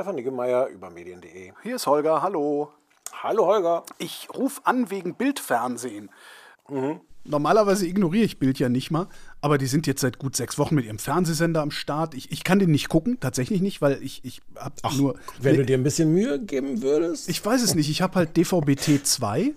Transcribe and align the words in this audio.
Stefan 0.00 0.14
Niggemeier 0.14 0.68
über 0.68 0.88
medien.de. 0.88 1.52
Hier 1.62 1.76
ist 1.76 1.86
Holger, 1.86 2.22
hallo. 2.22 2.70
Hallo 3.22 3.44
Holger. 3.44 3.84
Ich 3.98 4.28
rufe 4.34 4.62
an 4.64 4.90
wegen 4.90 5.14
Bildfernsehen. 5.14 6.08
Mhm. 6.70 7.02
Normalerweise 7.24 7.86
ignoriere 7.86 8.24
ich 8.24 8.38
Bild 8.38 8.58
ja 8.58 8.70
nicht 8.70 8.90
mal, 8.90 9.08
aber 9.42 9.58
die 9.58 9.66
sind 9.66 9.86
jetzt 9.86 10.00
seit 10.00 10.18
gut 10.18 10.36
sechs 10.36 10.56
Wochen 10.56 10.74
mit 10.74 10.86
ihrem 10.86 10.98
Fernsehsender 10.98 11.60
am 11.60 11.70
Start. 11.70 12.14
Ich, 12.14 12.32
ich 12.32 12.44
kann 12.44 12.58
den 12.58 12.70
nicht 12.70 12.88
gucken, 12.88 13.20
tatsächlich 13.20 13.60
nicht, 13.60 13.82
weil 13.82 14.02
ich, 14.02 14.24
ich 14.24 14.40
habe 14.56 14.74
nur. 14.96 15.16
Wenn 15.38 15.56
du 15.56 15.66
dir 15.66 15.76
ein 15.76 15.82
bisschen 15.82 16.14
Mühe 16.14 16.40
geben 16.40 16.80
würdest? 16.80 17.28
Ich 17.28 17.44
weiß 17.44 17.60
es 17.60 17.74
nicht. 17.74 17.90
Ich 17.90 18.00
habe 18.00 18.14
halt 18.14 18.38
DVB-T 18.38 19.02
2 19.02 19.52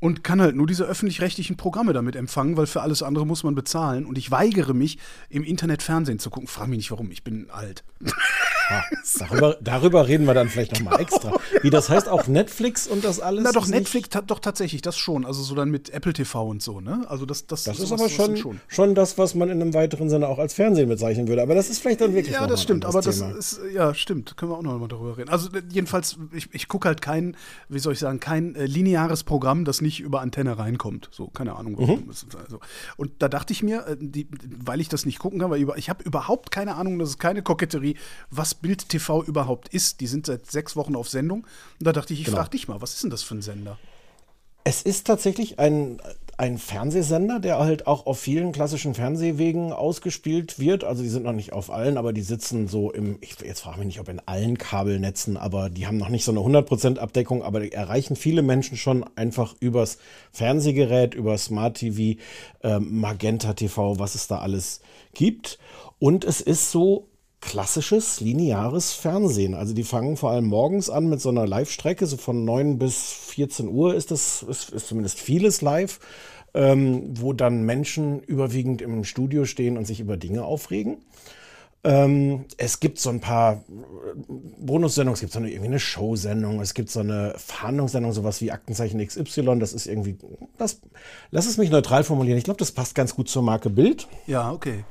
und 0.00 0.22
kann 0.22 0.42
halt 0.42 0.54
nur 0.54 0.66
diese 0.66 0.84
öffentlich-rechtlichen 0.84 1.56
Programme 1.56 1.94
damit 1.94 2.14
empfangen, 2.14 2.58
weil 2.58 2.66
für 2.66 2.82
alles 2.82 3.02
andere 3.02 3.26
muss 3.26 3.42
man 3.42 3.54
bezahlen. 3.54 4.04
Und 4.04 4.18
ich 4.18 4.30
weigere 4.30 4.74
mich, 4.74 4.98
im 5.30 5.44
Internet 5.44 5.82
Fernsehen 5.82 6.18
zu 6.18 6.28
gucken. 6.28 6.46
Frag 6.46 6.68
mich 6.68 6.76
nicht 6.76 6.90
warum, 6.90 7.10
ich 7.10 7.24
bin 7.24 7.48
alt. 7.48 7.84
Ha, 8.68 8.84
darüber, 9.18 9.56
darüber, 9.60 10.08
reden 10.08 10.26
wir 10.26 10.34
dann 10.34 10.48
vielleicht 10.48 10.72
nochmal 10.72 11.00
extra. 11.00 11.32
Wie 11.62 11.70
das 11.70 11.88
heißt, 11.88 12.08
auch 12.08 12.26
Netflix 12.26 12.86
und 12.86 13.04
das 13.04 13.20
alles? 13.20 13.44
Na 13.44 13.52
doch, 13.52 13.66
Netflix 13.66 14.14
hat 14.14 14.30
doch 14.30 14.40
tatsächlich 14.40 14.82
das 14.82 14.98
schon. 14.98 15.24
Also 15.24 15.42
so 15.42 15.54
dann 15.54 15.70
mit 15.70 15.90
Apple 15.90 16.12
TV 16.12 16.46
und 16.46 16.62
so, 16.62 16.80
ne? 16.80 17.06
Also 17.08 17.24
das, 17.24 17.46
das, 17.46 17.64
das 17.64 17.80
ist 17.80 17.92
aber 17.92 18.08
schon, 18.08 18.36
schon, 18.36 18.60
schon. 18.68 18.94
das, 18.94 19.16
was 19.16 19.34
man 19.34 19.48
in 19.48 19.62
einem 19.62 19.74
weiteren 19.74 20.10
Sinne 20.10 20.28
auch 20.28 20.38
als 20.38 20.54
Fernsehen 20.54 20.88
bezeichnen 20.88 21.28
würde. 21.28 21.42
Aber 21.42 21.54
das 21.54 21.70
ist 21.70 21.80
vielleicht 21.80 22.00
dann 22.00 22.14
wirklich. 22.14 22.34
Ja, 22.34 22.46
das 22.46 22.62
stimmt, 22.62 22.84
aber 22.84 23.00
das 23.00 23.20
ist, 23.20 23.60
ja, 23.72 23.94
stimmt. 23.94 24.36
Können 24.36 24.52
wir 24.52 24.58
auch 24.58 24.62
noch 24.62 24.78
mal 24.78 24.88
darüber 24.88 25.16
reden. 25.16 25.30
Also 25.30 25.48
jedenfalls, 25.70 26.18
ich, 26.32 26.48
ich 26.52 26.68
gucke 26.68 26.88
halt 26.88 27.00
kein, 27.00 27.36
wie 27.68 27.78
soll 27.78 27.94
ich 27.94 27.98
sagen, 27.98 28.20
kein 28.20 28.54
äh, 28.54 28.66
lineares 28.66 29.24
Programm, 29.24 29.64
das 29.64 29.80
nicht 29.80 30.00
über 30.00 30.20
Antenne 30.20 30.58
reinkommt. 30.58 31.08
So, 31.10 31.28
keine 31.28 31.56
Ahnung, 31.56 31.76
warum. 31.78 32.00
Mhm. 32.00 32.08
Also. 32.10 32.60
Und 32.96 33.12
da 33.18 33.28
dachte 33.28 33.52
ich 33.52 33.62
mir, 33.62 33.86
äh, 33.86 33.96
die, 33.98 34.28
weil 34.62 34.80
ich 34.80 34.88
das 34.88 35.06
nicht 35.06 35.18
gucken 35.18 35.38
kann, 35.40 35.50
weil 35.50 35.66
ich 35.76 35.88
habe 35.88 36.04
überhaupt 36.04 36.50
keine 36.50 36.74
Ahnung, 36.76 36.98
das 36.98 37.10
ist 37.10 37.18
keine 37.18 37.42
Koketterie, 37.42 37.96
was 38.30 38.57
Bild 38.60 38.88
TV 38.88 39.22
überhaupt 39.22 39.68
ist. 39.68 40.00
Die 40.00 40.06
sind 40.06 40.26
seit 40.26 40.50
sechs 40.50 40.76
Wochen 40.76 40.96
auf 40.96 41.08
Sendung. 41.08 41.46
Und 41.78 41.86
da 41.86 41.92
dachte 41.92 42.12
ich, 42.12 42.20
ich 42.20 42.26
genau. 42.26 42.38
frage 42.38 42.50
dich 42.50 42.68
mal, 42.68 42.80
was 42.80 42.94
ist 42.94 43.02
denn 43.02 43.10
das 43.10 43.22
für 43.22 43.34
ein 43.34 43.42
Sender? 43.42 43.78
Es 44.64 44.82
ist 44.82 45.06
tatsächlich 45.06 45.58
ein, 45.58 45.98
ein 46.36 46.58
Fernsehsender, 46.58 47.40
der 47.40 47.58
halt 47.58 47.86
auch 47.86 48.06
auf 48.06 48.20
vielen 48.20 48.52
klassischen 48.52 48.94
Fernsehwegen 48.94 49.72
ausgespielt 49.72 50.58
wird. 50.58 50.84
Also 50.84 51.02
die 51.02 51.08
sind 51.08 51.24
noch 51.24 51.32
nicht 51.32 51.52
auf 51.52 51.70
allen, 51.70 51.96
aber 51.96 52.12
die 52.12 52.22
sitzen 52.22 52.68
so 52.68 52.92
im, 52.92 53.18
ich 53.20 53.36
jetzt 53.40 53.60
frage 53.60 53.78
mich 53.78 53.86
nicht, 53.86 54.00
ob 54.00 54.08
in 54.08 54.20
allen 54.26 54.56
Kabelnetzen, 54.56 55.36
aber 55.36 55.68
die 55.68 55.86
haben 55.86 55.96
noch 55.96 56.10
nicht 56.10 56.24
so 56.24 56.30
eine 56.30 56.40
100% 56.40 56.98
Abdeckung, 56.98 57.42
aber 57.42 57.60
die 57.60 57.72
erreichen 57.72 58.14
viele 58.14 58.42
Menschen 58.42 58.76
schon 58.76 59.04
einfach 59.16 59.56
übers 59.58 59.98
Fernsehgerät, 60.30 61.14
über 61.14 61.36
Smart 61.38 61.78
TV, 61.78 62.20
äh, 62.62 62.78
Magenta 62.78 63.54
TV, 63.54 63.98
was 63.98 64.14
es 64.14 64.28
da 64.28 64.38
alles 64.38 64.80
gibt. 65.14 65.58
Und 65.98 66.24
es 66.24 66.40
ist 66.40 66.70
so 66.70 67.07
klassisches 67.40 68.20
lineares 68.20 68.92
Fernsehen. 68.92 69.54
Also 69.54 69.74
die 69.74 69.84
fangen 69.84 70.16
vor 70.16 70.30
allem 70.30 70.46
morgens 70.46 70.90
an 70.90 71.08
mit 71.08 71.20
so 71.20 71.28
einer 71.28 71.46
Live-Strecke, 71.46 72.06
so 72.06 72.16
von 72.16 72.44
9 72.44 72.78
bis 72.78 73.12
14 73.12 73.68
Uhr 73.68 73.94
ist 73.94 74.10
das, 74.10 74.42
ist, 74.42 74.70
ist 74.70 74.88
zumindest 74.88 75.20
vieles 75.20 75.62
live, 75.62 76.00
ähm, 76.54 77.14
wo 77.20 77.32
dann 77.32 77.62
Menschen 77.62 78.20
überwiegend 78.20 78.82
im 78.82 79.04
Studio 79.04 79.44
stehen 79.44 79.76
und 79.76 79.86
sich 79.86 80.00
über 80.00 80.16
Dinge 80.16 80.44
aufregen. 80.44 80.98
Ähm, 81.84 82.46
es 82.56 82.80
gibt 82.80 82.98
so 82.98 83.08
ein 83.08 83.20
paar 83.20 83.52
äh, 83.52 83.58
Bonussendungen, 84.26 85.14
es 85.14 85.20
gibt 85.20 85.32
so 85.32 85.38
eine, 85.38 85.48
irgendwie 85.48 85.68
eine 85.68 85.78
Showsendung, 85.78 86.60
es 86.60 86.74
gibt 86.74 86.90
so 86.90 87.00
eine 87.00 87.34
Verhandlungssendung, 87.36 88.12
sowas 88.12 88.40
wie 88.40 88.50
Aktenzeichen 88.50 89.04
XY, 89.06 89.60
das 89.60 89.72
ist 89.72 89.86
irgendwie, 89.86 90.18
das, 90.58 90.80
lass 91.30 91.46
es 91.46 91.56
mich 91.56 91.70
neutral 91.70 92.02
formulieren, 92.02 92.36
ich 92.36 92.44
glaube, 92.44 92.58
das 92.58 92.72
passt 92.72 92.96
ganz 92.96 93.14
gut 93.14 93.28
zur 93.28 93.42
Marke 93.42 93.70
Bild. 93.70 94.08
Ja, 94.26 94.50
okay. 94.50 94.84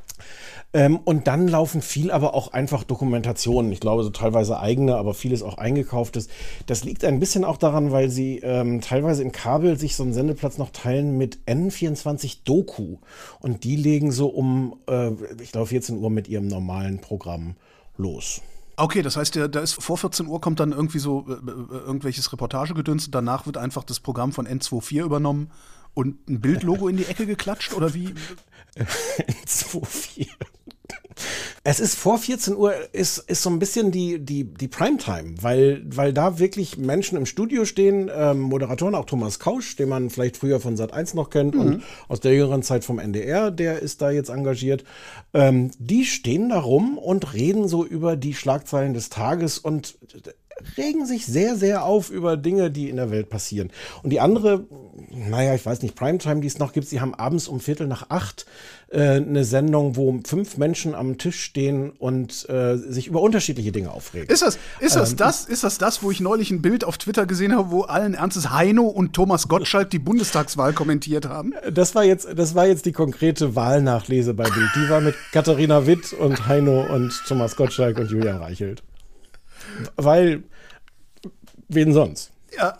Ähm, 0.73 0.97
und 0.97 1.27
dann 1.27 1.47
laufen 1.47 1.81
viel 1.81 2.11
aber 2.11 2.33
auch 2.33 2.51
einfach 2.51 2.83
Dokumentationen. 2.83 3.71
Ich 3.71 3.79
glaube, 3.79 4.03
so 4.03 4.09
teilweise 4.09 4.59
eigene, 4.59 4.97
aber 4.97 5.13
vieles 5.13 5.41
auch 5.41 5.57
eingekauftes. 5.57 6.27
Das 6.65 6.83
liegt 6.83 7.05
ein 7.05 7.19
bisschen 7.19 7.45
auch 7.45 7.57
daran, 7.57 7.91
weil 7.91 8.09
sie 8.09 8.39
ähm, 8.39 8.81
teilweise 8.81 9.23
im 9.23 9.31
Kabel 9.31 9.79
sich 9.79 9.95
so 9.95 10.03
einen 10.03 10.13
Sendeplatz 10.13 10.57
noch 10.57 10.71
teilen 10.71 11.17
mit 11.17 11.39
N24 11.47 12.39
Doku. 12.43 12.97
Und 13.39 13.63
die 13.63 13.77
legen 13.77 14.11
so 14.11 14.27
um, 14.27 14.77
äh, 14.89 15.11
ich 15.41 15.51
glaube, 15.51 15.67
14 15.67 15.97
Uhr 15.97 16.09
mit 16.09 16.27
ihrem 16.27 16.47
normalen 16.47 16.99
Programm 16.99 17.55
los. 17.95 18.41
Okay, 18.79 19.01
das 19.01 19.17
heißt, 19.17 19.35
da 19.35 19.59
ist 19.59 19.73
vor 19.73 19.97
14 19.97 20.27
Uhr 20.27 20.39
kommt 20.39 20.59
dann 20.59 20.71
irgendwie 20.71 20.99
so 20.99 21.25
äh, 21.27 21.33
äh 21.33 21.79
irgendwelches 21.79 22.31
Reportagegedöns 22.31 23.07
und 23.07 23.15
danach 23.15 23.47
wird 23.47 23.57
einfach 23.57 23.83
das 23.83 23.99
Programm 23.99 24.31
von 24.31 24.47
N24 24.47 25.03
übernommen 25.03 25.49
und 25.95 26.29
ein 26.29 26.41
Bildlogo 26.41 26.87
in 26.87 26.97
die 26.97 27.05
Ecke 27.05 27.25
geklatscht 27.25 27.73
oder 27.73 27.95
wie? 27.95 28.13
N24. 28.77 30.27
Es 31.63 31.79
ist 31.79 31.95
vor 31.95 32.17
14 32.17 32.55
Uhr, 32.55 32.73
ist, 32.93 33.17
ist 33.17 33.43
so 33.43 33.49
ein 33.49 33.59
bisschen 33.59 33.91
die, 33.91 34.19
die, 34.19 34.45
die 34.45 34.67
Primetime, 34.67 35.35
weil, 35.41 35.83
weil 35.85 36.13
da 36.13 36.39
wirklich 36.39 36.77
Menschen 36.77 37.17
im 37.17 37.25
Studio 37.25 37.65
stehen, 37.65 38.09
ähm, 38.13 38.41
Moderatoren, 38.41 38.95
auch 38.95 39.05
Thomas 39.05 39.39
Kausch, 39.39 39.75
den 39.75 39.89
man 39.89 40.09
vielleicht 40.09 40.37
früher 40.37 40.59
von 40.59 40.77
Sat 40.77 40.93
1 40.93 41.13
noch 41.13 41.29
kennt 41.29 41.55
mhm. 41.55 41.61
und 41.61 41.83
aus 42.07 42.19
der 42.19 42.33
jüngeren 42.33 42.63
Zeit 42.63 42.83
vom 42.83 42.99
NDR, 42.99 43.51
der 43.51 43.79
ist 43.79 44.01
da 44.01 44.11
jetzt 44.11 44.29
engagiert. 44.29 44.83
Ähm, 45.33 45.71
die 45.79 46.05
stehen 46.05 46.49
da 46.49 46.59
rum 46.59 46.97
und 46.97 47.33
reden 47.33 47.67
so 47.67 47.85
über 47.85 48.15
die 48.15 48.33
Schlagzeilen 48.33 48.93
des 48.93 49.09
Tages 49.09 49.57
und 49.57 49.97
regen 50.77 51.05
sich 51.05 51.25
sehr, 51.25 51.55
sehr 51.55 51.83
auf 51.83 52.09
über 52.09 52.37
Dinge, 52.37 52.71
die 52.71 52.89
in 52.89 52.97
der 52.97 53.11
Welt 53.11 53.29
passieren. 53.29 53.71
Und 54.03 54.11
die 54.11 54.19
andere, 54.19 54.65
naja, 55.09 55.55
ich 55.55 55.65
weiß 55.65 55.81
nicht, 55.81 55.95
Primetime, 55.95 56.41
die 56.41 56.47
es 56.47 56.59
noch 56.59 56.73
gibt, 56.73 56.87
sie 56.87 57.01
haben 57.01 57.13
abends 57.13 57.47
um 57.47 57.59
Viertel 57.59 57.87
nach 57.87 58.09
acht 58.09 58.45
äh, 58.89 59.17
eine 59.17 59.43
Sendung, 59.43 59.95
wo 59.95 60.19
fünf 60.25 60.57
Menschen 60.57 60.95
am 60.95 61.17
Tisch 61.17 61.41
stehen 61.41 61.91
und 61.91 62.47
äh, 62.49 62.77
sich 62.77 63.07
über 63.07 63.21
unterschiedliche 63.21 63.71
Dinge 63.71 63.91
aufregen. 63.91 64.29
Ist 64.29 64.41
das, 64.41 64.57
ist 64.79 64.95
das, 64.95 65.11
ähm, 65.11 65.17
das, 65.17 65.45
ist 65.45 65.63
das 65.63 65.77
das, 65.77 66.03
wo 66.03 66.11
ich 66.11 66.19
neulich 66.21 66.51
ein 66.51 66.61
Bild 66.61 66.83
auf 66.83 66.97
Twitter 66.97 67.25
gesehen 67.25 67.55
habe, 67.55 67.71
wo 67.71 67.81
allen 67.81 68.13
Ernstes 68.13 68.51
Heino 68.51 68.83
und 68.83 69.13
Thomas 69.13 69.47
Gottschalk 69.47 69.89
die 69.89 69.99
Bundestagswahl 69.99 70.73
kommentiert 70.73 71.27
haben? 71.27 71.53
Das 71.77 71.95
war 71.95 72.03
jetzt, 72.03 72.27
das 72.35 72.55
war 72.55 72.65
jetzt 72.65 72.85
die 72.85 72.91
konkrete 72.91 73.55
Wahlnachlese 73.55 74.33
bei 74.33 74.45
Bild. 74.45 74.69
Die 74.75 74.89
war 74.89 75.01
mit 75.01 75.15
Katharina 75.31 75.85
Witt 75.85 76.13
und 76.13 76.47
Heino 76.47 76.81
und 76.81 77.13
Thomas 77.27 77.55
Gottschalk 77.55 77.99
und 77.99 78.09
Julia 78.09 78.37
Reichelt. 78.37 78.83
Weil, 79.95 80.43
wen 81.67 81.93
sonst? 81.93 82.31
Ja. 82.57 82.77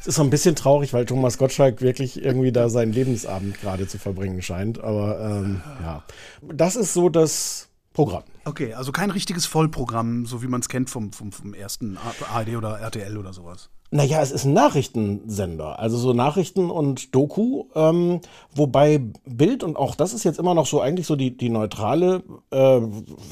Es 0.00 0.08
ist 0.08 0.16
so 0.16 0.22
ein 0.22 0.28
bisschen 0.28 0.54
traurig, 0.54 0.92
weil 0.92 1.06
Thomas 1.06 1.38
Gottschalk 1.38 1.80
wirklich 1.80 2.22
irgendwie 2.22 2.52
da 2.52 2.68
seinen 2.68 2.92
Lebensabend 2.92 3.58
gerade 3.60 3.88
zu 3.88 3.98
verbringen 3.98 4.42
scheint. 4.42 4.78
Aber 4.84 5.18
ähm, 5.18 5.62
ja, 5.82 6.02
das 6.42 6.76
ist 6.76 6.92
so 6.92 7.08
das 7.08 7.68
Programm. 7.94 8.24
Okay, 8.44 8.74
also 8.74 8.90
kein 8.92 9.10
richtiges 9.10 9.46
Vollprogramm, 9.46 10.26
so 10.26 10.42
wie 10.42 10.48
man 10.48 10.60
es 10.60 10.68
kennt 10.68 10.90
vom, 10.90 11.12
vom, 11.12 11.30
vom 11.32 11.54
ersten 11.54 11.96
ARD 12.32 12.56
oder 12.56 12.80
RTL 12.80 13.16
oder 13.16 13.32
sowas. 13.32 13.70
Naja, 13.92 14.20
es 14.20 14.32
ist 14.32 14.44
ein 14.44 14.52
Nachrichtensender, 14.52 15.78
also 15.78 15.96
so 15.96 16.12
Nachrichten 16.12 16.68
und 16.68 17.14
Doku, 17.14 17.66
ähm, 17.76 18.20
wobei 18.52 18.98
Bild, 19.24 19.62
und 19.62 19.76
auch 19.76 19.94
das 19.94 20.12
ist 20.12 20.24
jetzt 20.24 20.40
immer 20.40 20.54
noch 20.54 20.66
so 20.66 20.80
eigentlich 20.80 21.06
so 21.06 21.14
die, 21.14 21.36
die 21.36 21.48
neutrale 21.48 22.24
äh, 22.50 22.80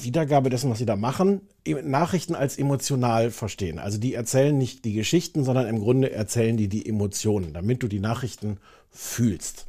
Wiedergabe 0.00 0.50
dessen, 0.50 0.70
was 0.70 0.78
sie 0.78 0.86
da 0.86 0.94
machen, 0.94 1.40
Nachrichten 1.66 2.36
als 2.36 2.56
emotional 2.56 3.32
verstehen. 3.32 3.80
Also 3.80 3.98
die 3.98 4.14
erzählen 4.14 4.56
nicht 4.56 4.84
die 4.84 4.92
Geschichten, 4.92 5.42
sondern 5.42 5.66
im 5.66 5.80
Grunde 5.80 6.12
erzählen 6.12 6.56
die 6.56 6.68
die 6.68 6.88
Emotionen, 6.88 7.52
damit 7.52 7.82
du 7.82 7.88
die 7.88 8.00
Nachrichten 8.00 8.58
fühlst. 8.90 9.66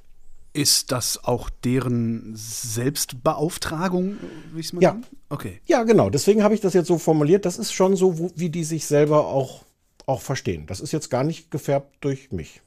Ist 0.54 0.92
das 0.92 1.24
auch 1.24 1.50
deren 1.50 2.34
Selbstbeauftragung, 2.36 4.18
wie 4.54 4.60
ich 4.60 4.68
es 4.68 4.74
mal 4.74 4.82
Ja. 4.84 4.90
Sagen? 4.90 5.04
Okay. 5.30 5.62
Ja, 5.66 5.84
genau. 5.84 6.10
Deswegen 6.10 6.44
habe 6.44 6.54
ich 6.54 6.62
das 6.62 6.74
jetzt 6.74 6.88
so 6.88 7.00
formuliert. 7.00 7.46
Das 7.46 7.58
ist 7.58 7.74
schon 7.74 7.96
so, 7.96 8.32
wie 8.36 8.50
die 8.50 8.64
sich 8.64 8.86
selber 8.86 9.28
auch 9.28 9.64
auch 10.06 10.22
verstehen. 10.22 10.66
Das 10.68 10.80
ist 10.80 10.92
jetzt 10.92 11.10
gar 11.10 11.24
nicht 11.24 11.50
gefärbt 11.52 11.96
durch 12.02 12.32
mich. 12.32 12.62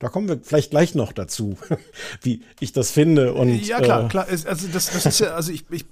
Da 0.00 0.08
kommen 0.08 0.28
wir 0.28 0.40
vielleicht 0.42 0.70
gleich 0.70 0.94
noch 0.94 1.12
dazu, 1.12 1.58
wie 2.22 2.42
ich 2.58 2.72
das 2.72 2.90
finde. 2.90 3.34
Und, 3.34 3.50
ja, 3.66 3.80
klar, 3.80 4.06
äh, 4.06 4.08
klar. 4.08 4.26
Also 4.28 4.66
das, 4.68 4.90
das 4.90 5.04
ist 5.04 5.20
ja, 5.20 5.34
also 5.34 5.52
ich, 5.52 5.66
ich, 5.70 5.84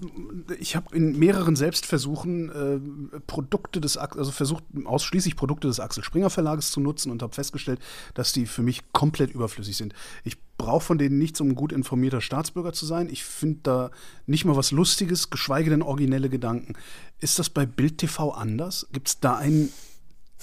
ich 0.59 0.77
habe 0.77 0.97
in 0.97 1.19
mehreren 1.19 1.56
Selbstversuchen 1.56 3.12
äh, 3.15 3.21
Produkte 3.27 3.83
des, 3.83 3.99
also 3.99 4.33
versucht 4.33 4.65
ausschließlich 4.87 5.37
Produkte 5.37 5.69
des 5.69 5.79
Axel 5.79 6.03
Springer 6.03 6.31
Verlages 6.31 6.71
zu 6.71 6.81
nutzen 6.81 7.12
und 7.12 7.23
habe 7.23 7.35
festgestellt, 7.35 7.81
dass 8.15 8.33
die 8.33 8.47
für 8.47 8.62
mich 8.62 8.93
komplett 8.93 9.31
überflüssig 9.31 9.77
sind. 9.77 9.93
Ich 10.25 10.38
brauche 10.56 10.87
von 10.87 10.97
denen 10.97 11.19
nichts, 11.19 11.43
um 11.43 11.50
ein 11.50 11.55
gut 11.55 11.71
informierter 11.71 12.23
Staatsbürger 12.23 12.73
zu 12.73 12.87
sein. 12.87 13.11
Ich 13.11 13.25
finde 13.25 13.61
da 13.62 13.91
nicht 14.27 14.47
mal 14.47 14.56
was 14.56 14.71
Lustiges, 14.71 15.29
geschweige 15.29 15.69
denn 15.69 15.83
originelle 15.83 16.31
Gedanken. 16.31 16.77
Ist 17.21 17.38
das 17.38 17.50
bei 17.50 17.67
Bild 17.67 17.99
TV 17.99 18.31
anders? 18.31 18.87
Gibt 18.91 19.09
es 19.09 19.21
da 19.21 19.37
einen 19.37 19.71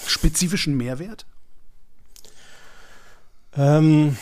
spezifischen 0.06 0.78
Mehrwert? 0.78 1.26
Ähm, 3.58 4.18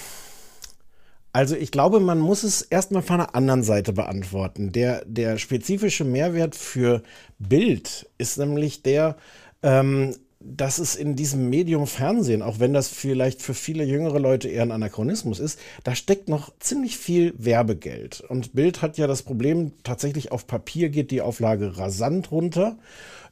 also 1.32 1.56
ich 1.56 1.72
glaube, 1.72 2.00
man 2.00 2.20
muss 2.20 2.44
es 2.44 2.62
erstmal 2.62 3.02
von 3.02 3.20
einer 3.20 3.36
anderen 3.36 3.64
Seite 3.64 3.94
beantworten. 3.94 4.72
Der, 4.72 5.04
der 5.06 5.38
spezifische 5.38 6.04
Mehrwert 6.04 6.56
für 6.56 7.02
Bild 7.40 8.08
ist 8.18 8.38
nämlich 8.38 8.84
der, 8.84 9.18
ähm, 9.64 10.16
dass 10.46 10.78
es 10.78 10.96
in 10.96 11.16
diesem 11.16 11.50
Medium 11.50 11.88
Fernsehen, 11.88 12.42
auch 12.42 12.60
wenn 12.60 12.74
das 12.74 12.90
vielleicht 12.90 13.42
für 13.42 13.54
viele 13.54 13.84
jüngere 13.84 14.20
Leute 14.20 14.50
eher 14.50 14.64
ein 14.64 14.72
Anachronismus 14.72 15.40
ist, 15.40 15.60
da 15.84 15.96
steckt 15.96 16.28
noch 16.30 16.52
ziemlich 16.60 16.98
viel 16.98 17.34
Werbegeld. 17.38 18.22
Und 18.22 18.54
Bild 18.54 18.82
hat 18.82 18.98
ja 18.98 19.08
das 19.08 19.24
Problem, 19.24 19.72
tatsächlich 19.84 20.32
auf 20.32 20.48
Papier 20.48 20.90
geht 20.90 21.12
die 21.12 21.22
Auflage 21.22 21.78
rasant 21.78 22.32
runter. 22.32 22.78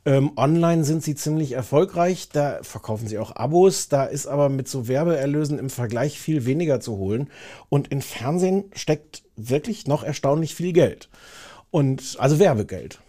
Ähm, 0.04 0.32
online 0.36 0.84
sind 0.84 1.04
sie 1.04 1.14
ziemlich 1.14 1.52
erfolgreich, 1.52 2.30
da 2.30 2.60
verkaufen 2.64 3.08
sie 3.08 3.20
auch 3.20 3.36
Abos, 3.36 3.88
da 3.88 4.06
ist 4.06 4.26
aber 4.26 4.50
mit 4.50 4.68
so 4.68 4.88
Werbeerlösen 4.88 5.60
im 5.60 5.70
Vergleich 5.70 6.20
viel 6.20 6.46
weniger 6.46 6.80
zu 6.80 6.98
holen. 6.98 7.30
Und 7.70 7.90
in 7.90 8.02
Fernsehen 8.02 8.66
steckt 8.74 9.24
wirklich 9.36 9.86
noch 9.86 10.04
erstaunlich 10.04 10.56
viel 10.56 10.74
Geld. 10.74 11.10
Und 11.70 12.16
also 12.18 12.40
Werbegeld. 12.40 13.00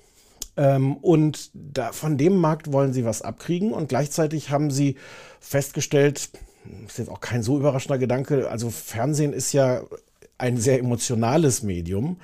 Ähm, 0.57 0.97
und 0.97 1.51
da, 1.55 1.93
von 1.93 2.19
dem 2.19 2.37
Markt 2.37 2.73
wollen 2.73 2.93
sie 2.93 3.05
was 3.05 3.23
abkriegen 3.23 3.73
und 3.73 3.89
gleichzeitig 3.89 4.51
haben 4.51 4.71
sie 4.71 4.97
festgestellt, 5.41 6.31
ist 6.87 6.99
jetzt 6.99 7.11
auch 7.11 7.21
kein 7.21 7.43
so 7.43 7.59
überraschender 7.59 7.99
Gedanke, 7.99 8.51
also 8.51 8.71
Fernsehen 8.71 9.33
ist 9.33 9.53
ja 9.53 9.83
ein 10.39 10.59
sehr 10.59 10.79
emotionales 10.79 11.63
Medium 11.63 12.19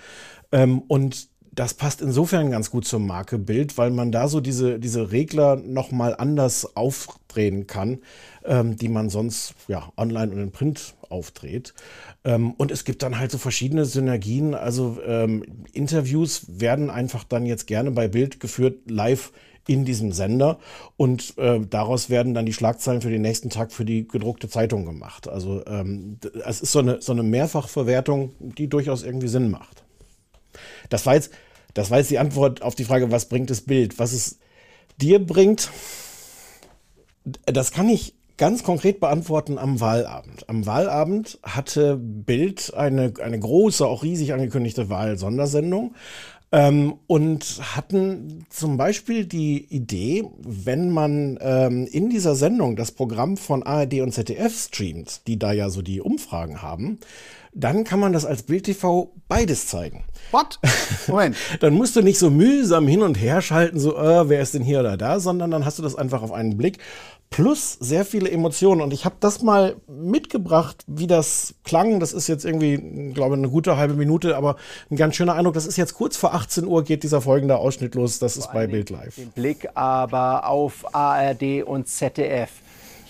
ähm, 0.52 0.82
und 0.88 1.28
das 1.58 1.74
passt 1.74 2.02
insofern 2.02 2.52
ganz 2.52 2.70
gut 2.70 2.84
zum 2.84 3.04
Markebild, 3.04 3.76
weil 3.78 3.90
man 3.90 4.12
da 4.12 4.28
so 4.28 4.40
diese, 4.40 4.78
diese 4.78 5.10
Regler 5.10 5.56
nochmal 5.56 6.14
anders 6.16 6.76
aufdrehen 6.76 7.66
kann, 7.66 7.98
ähm, 8.44 8.76
die 8.76 8.88
man 8.88 9.10
sonst 9.10 9.54
ja 9.66 9.92
online 9.96 10.32
und 10.32 10.38
in 10.38 10.52
Print 10.52 10.94
aufdreht. 11.10 11.74
Ähm, 12.24 12.52
und 12.52 12.70
es 12.70 12.84
gibt 12.84 13.02
dann 13.02 13.18
halt 13.18 13.30
so 13.30 13.38
verschiedene 13.38 13.84
Synergien. 13.84 14.54
Also 14.54 14.98
ähm, 15.06 15.44
Interviews 15.72 16.46
werden 16.48 16.90
einfach 16.90 17.24
dann 17.24 17.46
jetzt 17.46 17.66
gerne 17.66 17.90
bei 17.90 18.08
Bild 18.08 18.40
geführt, 18.40 18.90
live 18.90 19.32
in 19.68 19.84
diesem 19.84 20.12
Sender 20.12 20.58
und 20.96 21.36
äh, 21.36 21.60
daraus 21.60 22.08
werden 22.08 22.32
dann 22.32 22.46
die 22.46 22.54
Schlagzeilen 22.54 23.02
für 23.02 23.10
den 23.10 23.20
nächsten 23.20 23.50
Tag 23.50 23.70
für 23.70 23.84
die 23.84 24.08
gedruckte 24.08 24.48
Zeitung 24.48 24.86
gemacht. 24.86 25.28
Also 25.28 25.62
ähm, 25.66 26.18
es 26.46 26.62
ist 26.62 26.72
so 26.72 26.78
eine, 26.78 27.02
so 27.02 27.12
eine 27.12 27.22
Mehrfachverwertung, 27.22 28.32
die 28.38 28.68
durchaus 28.68 29.02
irgendwie 29.02 29.28
Sinn 29.28 29.50
macht. 29.50 29.84
Das 30.88 31.04
war 31.04 31.14
jetzt, 31.14 31.30
das 31.74 31.90
war 31.90 31.98
jetzt 31.98 32.10
die 32.10 32.18
Antwort 32.18 32.62
auf 32.62 32.74
die 32.74 32.84
Frage, 32.84 33.12
was 33.12 33.28
bringt 33.28 33.50
das 33.50 33.60
Bild? 33.60 33.98
Was 33.98 34.12
es 34.12 34.38
dir 34.96 35.24
bringt, 35.24 35.70
das 37.44 37.70
kann 37.70 37.90
ich 37.90 38.14
ganz 38.38 38.62
konkret 38.62 39.00
beantworten 39.00 39.58
am 39.58 39.80
Wahlabend. 39.80 40.48
Am 40.48 40.64
Wahlabend 40.64 41.38
hatte 41.42 41.96
Bild 41.96 42.72
eine, 42.74 43.12
eine 43.22 43.38
große, 43.38 43.86
auch 43.86 44.02
riesig 44.02 44.32
angekündigte 44.32 44.88
Wahlsondersendung. 44.88 45.94
Ähm, 46.50 46.94
und 47.06 47.60
hatten 47.76 48.46
zum 48.48 48.78
Beispiel 48.78 49.26
die 49.26 49.66
Idee, 49.66 50.24
wenn 50.38 50.90
man 50.90 51.38
ähm, 51.42 51.86
in 51.86 52.08
dieser 52.08 52.34
Sendung 52.34 52.74
das 52.74 52.90
Programm 52.92 53.36
von 53.36 53.62
ARD 53.62 54.00
und 54.00 54.12
ZDF 54.12 54.58
streamt, 54.58 55.26
die 55.26 55.38
da 55.38 55.52
ja 55.52 55.68
so 55.68 55.82
die 55.82 56.00
Umfragen 56.00 56.62
haben, 56.62 57.00
dann 57.52 57.84
kann 57.84 58.00
man 58.00 58.14
das 58.14 58.24
als 58.24 58.44
Bild 58.44 58.64
TV 58.64 59.12
beides 59.28 59.66
zeigen. 59.66 60.04
What? 60.30 60.58
Moment. 61.06 61.36
dann 61.60 61.74
musst 61.74 61.96
du 61.96 62.02
nicht 62.02 62.18
so 62.18 62.30
mühsam 62.30 62.86
hin 62.86 63.02
und 63.02 63.16
her 63.16 63.42
schalten, 63.42 63.78
so, 63.78 63.96
äh, 63.98 64.28
wer 64.30 64.40
ist 64.40 64.54
denn 64.54 64.62
hier 64.62 64.80
oder 64.80 64.96
da, 64.96 65.20
sondern 65.20 65.50
dann 65.50 65.66
hast 65.66 65.78
du 65.78 65.82
das 65.82 65.96
einfach 65.96 66.22
auf 66.22 66.32
einen 66.32 66.56
Blick 66.56 66.78
plus 67.30 67.74
sehr 67.80 68.04
viele 68.04 68.30
Emotionen. 68.30 68.80
Und 68.80 68.92
ich 68.92 69.04
habe 69.04 69.16
das 69.20 69.42
mal 69.42 69.76
mitgebracht, 69.86 70.84
wie 70.86 71.06
das 71.06 71.54
klang. 71.64 72.00
Das 72.00 72.12
ist 72.12 72.26
jetzt 72.28 72.44
irgendwie, 72.44 73.12
glaube 73.12 73.34
ich, 73.34 73.38
eine 73.38 73.50
gute 73.50 73.76
halbe 73.76 73.94
Minute, 73.94 74.36
aber 74.36 74.56
ein 74.90 74.96
ganz 74.96 75.16
schöner 75.16 75.34
Eindruck. 75.34 75.54
Das 75.54 75.66
ist 75.66 75.76
jetzt 75.76 75.94
kurz 75.94 76.16
vor 76.16 76.34
18 76.34 76.66
Uhr 76.66 76.84
geht 76.84 77.02
dieser 77.02 77.20
folgende 77.20 77.58
Ausschnitt 77.58 77.94
los. 77.94 78.18
Das 78.18 78.36
ist 78.36 78.52
bei 78.52 78.66
Bild 78.66 78.90
Live. 78.90 79.16
Den 79.16 79.30
Blick 79.30 79.68
aber 79.74 80.48
auf 80.48 80.94
ARD 80.94 81.62
und 81.64 81.88
ZDF. 81.88 82.50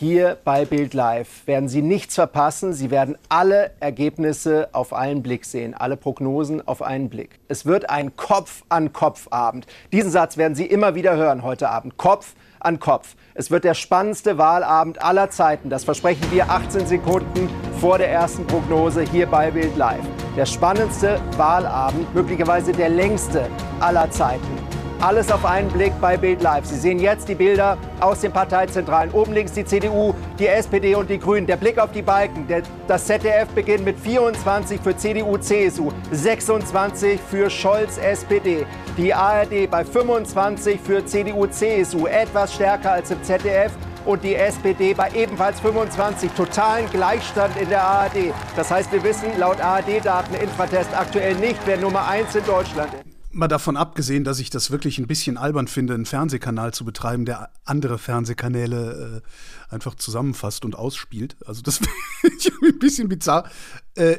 Hier 0.01 0.39
bei 0.45 0.65
Bild 0.65 0.95
Live 0.95 1.45
werden 1.47 1.69
Sie 1.69 1.83
nichts 1.83 2.15
verpassen. 2.15 2.73
Sie 2.73 2.93
werden 2.93 3.19
alle 3.29 3.73
Ergebnisse 3.81 4.69
auf 4.71 4.93
einen 4.93 5.25
Blick 5.25 5.45
sehen, 5.45 5.75
alle 5.75 5.97
Prognosen 5.97 6.65
auf 6.69 6.83
einen 6.83 7.09
Blick. 7.09 7.41
Es 7.49 7.67
wird 7.67 7.91
ein 7.91 8.15
Kopf-an-Kopf-Abend. 8.15 9.67
Diesen 9.91 10.13
Satz 10.13 10.37
werden 10.37 10.55
Sie 10.55 10.67
immer 10.67 10.95
wieder 10.95 11.17
hören 11.17 11.43
heute 11.43 11.69
Abend. 11.69 11.97
Kopf 11.97 12.37
an 12.61 12.79
Kopf. 12.79 13.17
Es 13.35 13.51
wird 13.51 13.65
der 13.65 13.75
spannendste 13.75 14.39
Wahlabend 14.39 15.03
aller 15.03 15.31
Zeiten. 15.31 15.69
Das 15.69 15.83
versprechen 15.83 16.31
wir 16.31 16.49
18 16.49 16.87
Sekunden 16.87 17.51
vor 17.81 17.99
der 17.99 18.13
ersten 18.13 18.47
Prognose 18.47 19.03
hier 19.03 19.27
bei 19.27 19.51
Bild 19.51 19.77
Live. 19.77 20.07
Der 20.37 20.47
spannendste 20.47 21.21
Wahlabend, 21.37 22.15
möglicherweise 22.15 22.71
der 22.71 22.89
längste 22.89 23.49
aller 23.81 24.09
Zeiten. 24.13 24.58
Alles 25.01 25.31
auf 25.31 25.45
einen 25.45 25.69
Blick 25.69 25.93
bei 26.01 26.17
Bild 26.17 26.43
Live. 26.43 26.67
Sie 26.67 26.75
sehen 26.75 26.99
jetzt 26.99 27.29
die 27.29 27.37
Bilder 27.37 27.79
aus 28.01 28.21
den 28.21 28.33
Parteizentralen. 28.33 29.13
Oben 29.13 29.33
links 29.33 29.53
die 29.53 29.65
CDU, 29.65 30.13
die 30.41 30.49
SPD 30.49 30.97
und 30.97 31.09
die 31.09 31.21
Grünen. 31.21 31.47
Der 31.47 31.57
Blick 31.57 31.79
auf 31.79 31.93
die 31.93 32.03
Balken. 32.03 32.49
Der, 32.49 32.63
das 32.89 33.07
ZDF 33.07 33.47
beginnt 33.55 33.85
mit 33.85 33.97
24 33.97 34.81
für 34.81 34.97
CDU, 34.97 35.39
CSU, 35.39 35.93
26 36.11 37.21
für 37.21 37.49
Scholz, 37.49 37.97
SPD. 37.99 38.67
Die 38.97 39.15
ARD 39.15 39.71
bei 39.71 39.85
25 39.85 40.81
für 40.81 41.07
CDU, 41.07 41.47
CSU, 41.47 42.09
etwas 42.09 42.55
stärker 42.55 42.91
als 42.91 43.13
im 43.13 43.23
ZDF 43.23 43.71
und 44.05 44.25
die 44.25 44.35
SPD 44.35 44.95
bei 44.95 45.13
ebenfalls 45.15 45.61
25. 45.61 46.33
Totalen 46.33 46.91
Gleichstand 46.91 47.57
in 47.57 47.69
der 47.69 47.85
ARD. 47.85 48.35
Das 48.57 48.73
heißt, 48.73 48.91
wir 48.91 49.05
wissen 49.05 49.29
laut 49.39 49.61
ARD-Daten 49.61 50.35
Infratest 50.35 50.91
aktuell 50.99 51.37
nicht, 51.37 51.61
wer 51.67 51.77
Nummer 51.77 52.09
1 52.09 52.35
in 52.35 52.45
Deutschland 52.45 52.93
ist. 52.95 53.08
Mal 53.39 53.47
davon 53.47 53.77
abgesehen, 53.77 54.25
dass 54.25 54.41
ich 54.41 54.51
das 54.51 54.73
wirklich 54.73 54.99
ein 54.99 55.07
bisschen 55.07 55.37
albern 55.37 55.69
finde, 55.69 55.95
einen 55.95 56.07
Fernsehkanal 56.07 56.75
zu 56.75 56.85
betreiben, 56.85 57.25
der 57.25 57.51
andere 57.65 57.97
Fernsehkanäle 57.97 59.23
äh, 59.23 59.73
einfach 59.73 59.95
zusammenfasst 59.95 60.65
und 60.65 60.75
ausspielt. 60.75 61.37
Also 61.47 61.63
das 61.63 61.79
finde 62.21 62.37
ich 62.37 62.51
ein 62.51 62.79
bisschen 62.81 63.09
bizarr. 63.09 63.49
Äh, 63.95 64.17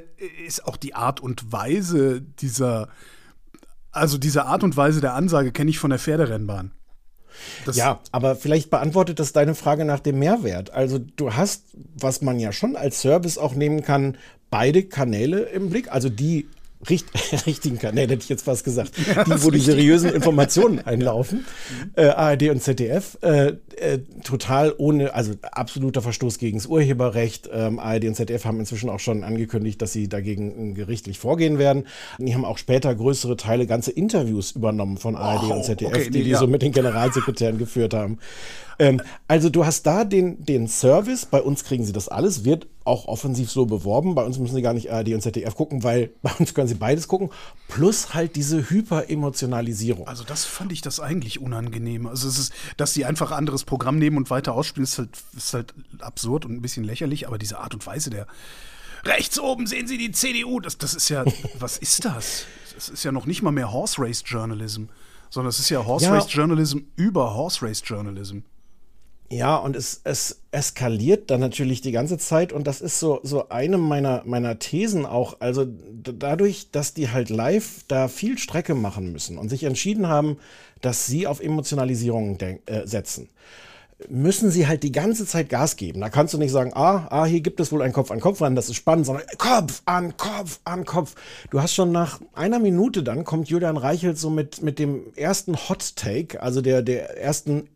ist 0.48 0.66
auch 0.66 0.77
die 0.77 0.95
Art 0.95 1.19
und 1.19 1.51
Weise 1.51 2.21
dieser, 2.21 2.88
also 3.92 4.18
diese 4.18 4.45
Art 4.45 4.63
und 4.63 4.77
Weise 4.77 5.01
der 5.01 5.16
Ansage 5.16 5.51
kenne 5.51 5.69
ich 5.69 5.80
von 5.80 5.89
der 5.89 6.00
Pferderennbahn. 6.00 6.72
Das 7.65 7.75
ja, 7.75 8.00
aber 8.13 8.38
vielleicht 8.38 8.69
beantwortet 8.69 9.19
das 9.19 9.33
deine 9.33 9.54
Frage 9.54 9.83
nach 9.83 10.00
dem 10.00 10.19
Mehrwert. 10.19 10.72
Also 10.72 10.98
du 10.98 11.33
hast, 11.33 11.65
was 11.94 12.22
man 12.22 12.39
ja 12.39 12.54
schon 12.54 12.77
als 12.77 13.01
Service 13.01 13.38
auch 13.38 13.54
nehmen 13.54 13.83
kann, 13.83 14.18
beide 14.50 14.83
Kanäle 14.83 15.42
im 15.42 15.69
Blick, 15.69 15.92
also 15.92 16.07
die 16.07 16.48
Richt 16.87 17.07
richtigen 17.45 17.77
Kanäle, 17.77 18.13
hätte 18.13 18.23
ich 18.23 18.29
jetzt 18.29 18.45
fast 18.45 18.63
gesagt, 18.63 18.93
ja, 18.97 19.25
die, 19.25 19.43
wo 19.43 19.51
die 19.51 19.59
seriösen 19.59 20.13
Informationen 20.13 20.79
einlaufen, 20.79 21.45
äh, 21.95 22.05
ARD 22.05 22.49
und 22.49 22.63
ZDF, 22.63 23.17
äh, 23.21 23.53
äh, 23.75 23.99
total 24.23 24.73
ohne, 24.77 25.13
also 25.13 25.33
absoluter 25.51 26.01
Verstoß 26.01 26.37
gegen 26.37 26.57
das 26.57 26.67
Urheberrecht. 26.67 27.49
Ähm, 27.51 27.79
ARD 27.79 28.05
und 28.05 28.15
ZDF 28.15 28.45
haben 28.45 28.59
inzwischen 28.59 28.89
auch 28.89 28.99
schon 28.99 29.25
angekündigt, 29.25 29.81
dass 29.81 29.91
sie 29.91 30.07
dagegen 30.07 30.73
gerichtlich 30.73 31.19
vorgehen 31.19 31.59
werden. 31.59 31.85
Die 32.17 32.33
haben 32.33 32.45
auch 32.45 32.57
später 32.57 32.95
größere 32.95 33.35
Teile, 33.35 33.67
ganze 33.67 33.91
Interviews 33.91 34.51
übernommen 34.51 34.97
von 34.97 35.17
ARD 35.17 35.50
oh, 35.50 35.53
und 35.55 35.65
ZDF, 35.65 35.89
okay, 35.89 36.09
die 36.09 36.24
die 36.24 36.29
ja. 36.29 36.39
so 36.39 36.48
mit 36.48 36.62
den 36.62 36.71
Generalsekretären 36.71 37.57
geführt 37.57 37.93
haben. 37.93 38.19
Ähm, 38.79 39.01
also 39.27 39.50
du 39.50 39.65
hast 39.65 39.83
da 39.83 40.05
den, 40.05 40.43
den 40.43 40.67
Service, 40.67 41.25
bei 41.25 41.41
uns 41.41 41.63
kriegen 41.63 41.86
sie 41.86 41.91
das 41.91 42.07
alles, 42.07 42.45
wird 42.45 42.67
auch 42.86 43.07
offensiv 43.07 43.51
so 43.51 43.65
beworben. 43.65 44.15
Bei 44.15 44.24
uns 44.24 44.39
müssen 44.39 44.55
sie 44.55 44.62
gar 44.62 44.74
nicht 44.74 44.91
ARD 44.91 45.09
und 45.09 45.21
ZDF 45.21 45.53
gucken, 45.55 45.83
weil 45.83 46.12
bei 46.21 46.31
uns 46.39 46.53
können 46.53 46.67
sie 46.67 46.75
beides 46.75 47.07
gucken. 47.07 47.29
Plus 47.67 48.13
halt 48.13 48.36
diese 48.36 48.69
Hyperemotionalisierung. 48.69 50.07
Also 50.07 50.24
das 50.24 50.45
fand 50.45 50.71
ich 50.71 50.81
das 50.81 51.00
eigentlich 51.00 51.39
unangenehm. 51.39 52.07
Also 52.07 52.27
es 52.27 52.39
ist, 52.39 52.53
dass 52.77 52.93
sie 52.93 53.05
einfach 53.05 53.31
ein 53.31 53.38
anderes 53.38 53.63
Programm 53.63 54.00
nehmen 54.00 54.17
und 54.17 54.29
weiter 54.29 54.53
ausspielen, 54.53 54.86
ist 54.86 54.98
halt, 54.98 55.09
ist 55.36 55.53
halt 55.53 55.74
absurd 56.00 56.45
und 56.45 56.53
ein 56.53 56.62
bisschen 56.62 56.83
lächerlich, 56.83 57.27
aber 57.27 57.38
diese 57.38 57.59
Art 57.59 57.74
und 57.74 57.86
Weise 57.86 58.09
der 58.09 58.25
Rechts 59.05 59.39
oben 59.39 59.65
sehen 59.67 59.88
Sie 59.88 59.98
die 59.98 60.12
CDU. 60.12 60.59
Das, 60.59 60.77
das 60.77 60.93
ist 60.93 61.09
ja, 61.09 61.24
was 61.59 61.77
ist 61.77 62.05
das? 62.05 62.45
Das 62.75 62.89
ist 62.89 63.03
ja 63.03 63.12
noch 63.12 63.25
nicht 63.25 63.41
mal 63.41 63.51
mehr 63.51 63.71
Horse 63.71 64.01
Race 64.01 64.24
Journalism, 64.25 64.86
sondern 65.29 65.50
es 65.50 65.59
ist 65.59 65.69
ja 65.69 65.86
Horse 65.86 66.05
ja. 66.05 66.13
Race 66.13 66.27
Journalism 66.29 66.79
über 66.95 67.33
Horse 67.33 67.65
Race 67.65 67.81
Journalism. 67.86 68.39
Ja, 69.31 69.57
und 69.57 69.75
es, 69.75 70.01
es 70.05 70.41
eskaliert 70.51 71.29
dann 71.29 71.39
natürlich 71.39 71.81
die 71.81 71.91
ganze 71.91 72.17
Zeit 72.17 72.51
und 72.51 72.65
das 72.65 72.81
ist 72.81 73.00
so, 73.00 73.19
so 73.21 73.50
eine 73.50 73.77
meiner, 73.77 74.24
meiner 74.25 74.57
Thesen 74.57 75.05
auch. 75.05 75.38
Also 75.39 75.67
dadurch, 75.67 76.71
dass 76.71 76.95
die 76.95 77.12
halt 77.12 77.29
live 77.29 77.83
da 77.88 78.07
viel 78.07 78.39
Strecke 78.39 78.74
machen 78.74 79.12
müssen 79.12 79.38
und 79.38 79.50
sich 79.50 79.65
entschieden 79.65 80.07
haben, 80.07 80.38
dass 80.81 81.05
sie 81.05 81.27
auf 81.27 81.41
Emotionalisierung 81.41 82.39
äh, 82.39 82.57
setzen, 82.88 83.29
müssen 84.07 84.50
sie 84.50 84.65
halt 84.65 84.81
die 84.81 84.91
ganze 84.91 85.27
Zeit 85.27 85.50
Gas 85.50 85.75
geben. 85.75 86.01
Da 86.01 86.09
kannst 86.09 86.33
du 86.33 86.39
nicht 86.39 86.51
sagen, 86.51 86.71
ah, 86.74 87.07
ah, 87.12 87.25
hier 87.25 87.41
gibt 87.41 87.59
es 87.59 87.71
wohl 87.71 87.83
ein 87.83 87.93
Kopf 87.93 88.09
an 88.09 88.21
Kopf 88.21 88.41
rennen, 88.41 88.55
das 88.55 88.69
ist 88.69 88.77
spannend, 88.77 89.05
sondern 89.05 89.25
Kopf 89.38 89.83
an 89.86 90.17
Kopf 90.17 90.59
an 90.63 90.86
Kopf. 90.86 91.13
Du 91.51 91.62
hast 91.62 91.75
schon 91.75 91.91
nach 91.91 92.19
einer 92.33 92.57
Minute 92.57 93.03
dann 93.03 93.25
kommt 93.25 93.50
Julian 93.50 93.77
Reichelt 93.77 94.17
so 94.17 94.31
mit, 94.31 94.63
mit 94.63 94.79
dem 94.79 95.03
ersten 95.15 95.55
Hot 95.55 95.95
Take, 95.98 96.41
also 96.41 96.62
der, 96.62 96.81
der 96.81 97.21
ersten 97.21 97.67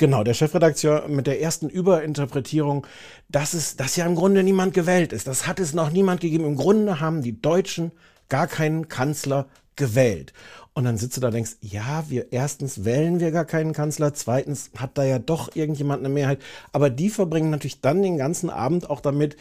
Genau, 0.00 0.24
der 0.24 0.32
Chefredakteur 0.32 1.08
mit 1.08 1.26
der 1.26 1.42
ersten 1.42 1.68
Überinterpretierung, 1.68 2.86
dass 3.28 3.52
es, 3.52 3.76
dass 3.76 3.96
ja 3.96 4.06
im 4.06 4.14
Grunde 4.14 4.42
niemand 4.42 4.72
gewählt 4.72 5.12
ist. 5.12 5.26
Das 5.26 5.46
hat 5.46 5.60
es 5.60 5.74
noch 5.74 5.90
niemand 5.90 6.22
gegeben. 6.22 6.46
Im 6.46 6.56
Grunde 6.56 7.00
haben 7.00 7.20
die 7.20 7.38
Deutschen 7.38 7.92
gar 8.30 8.46
keinen 8.46 8.88
Kanzler, 8.88 9.46
gewählt. 9.76 10.32
Und 10.72 10.84
dann 10.84 10.96
sitzt 10.96 11.18
du 11.18 11.20
da 11.20 11.26
und 11.28 11.34
denkst, 11.34 11.56
ja, 11.60 12.04
wir 12.08 12.32
erstens 12.32 12.86
wählen 12.86 13.20
wir 13.20 13.30
gar 13.30 13.44
keinen 13.44 13.74
Kanzler, 13.74 14.14
zweitens 14.14 14.70
hat 14.74 14.96
da 14.96 15.04
ja 15.04 15.18
doch 15.18 15.54
irgendjemand 15.54 16.00
eine 16.00 16.08
Mehrheit. 16.08 16.38
Aber 16.72 16.88
die 16.88 17.10
verbringen 17.10 17.50
natürlich 17.50 17.82
dann 17.82 18.00
den 18.00 18.16
ganzen 18.16 18.48
Abend 18.48 18.88
auch 18.88 19.02
damit, 19.02 19.36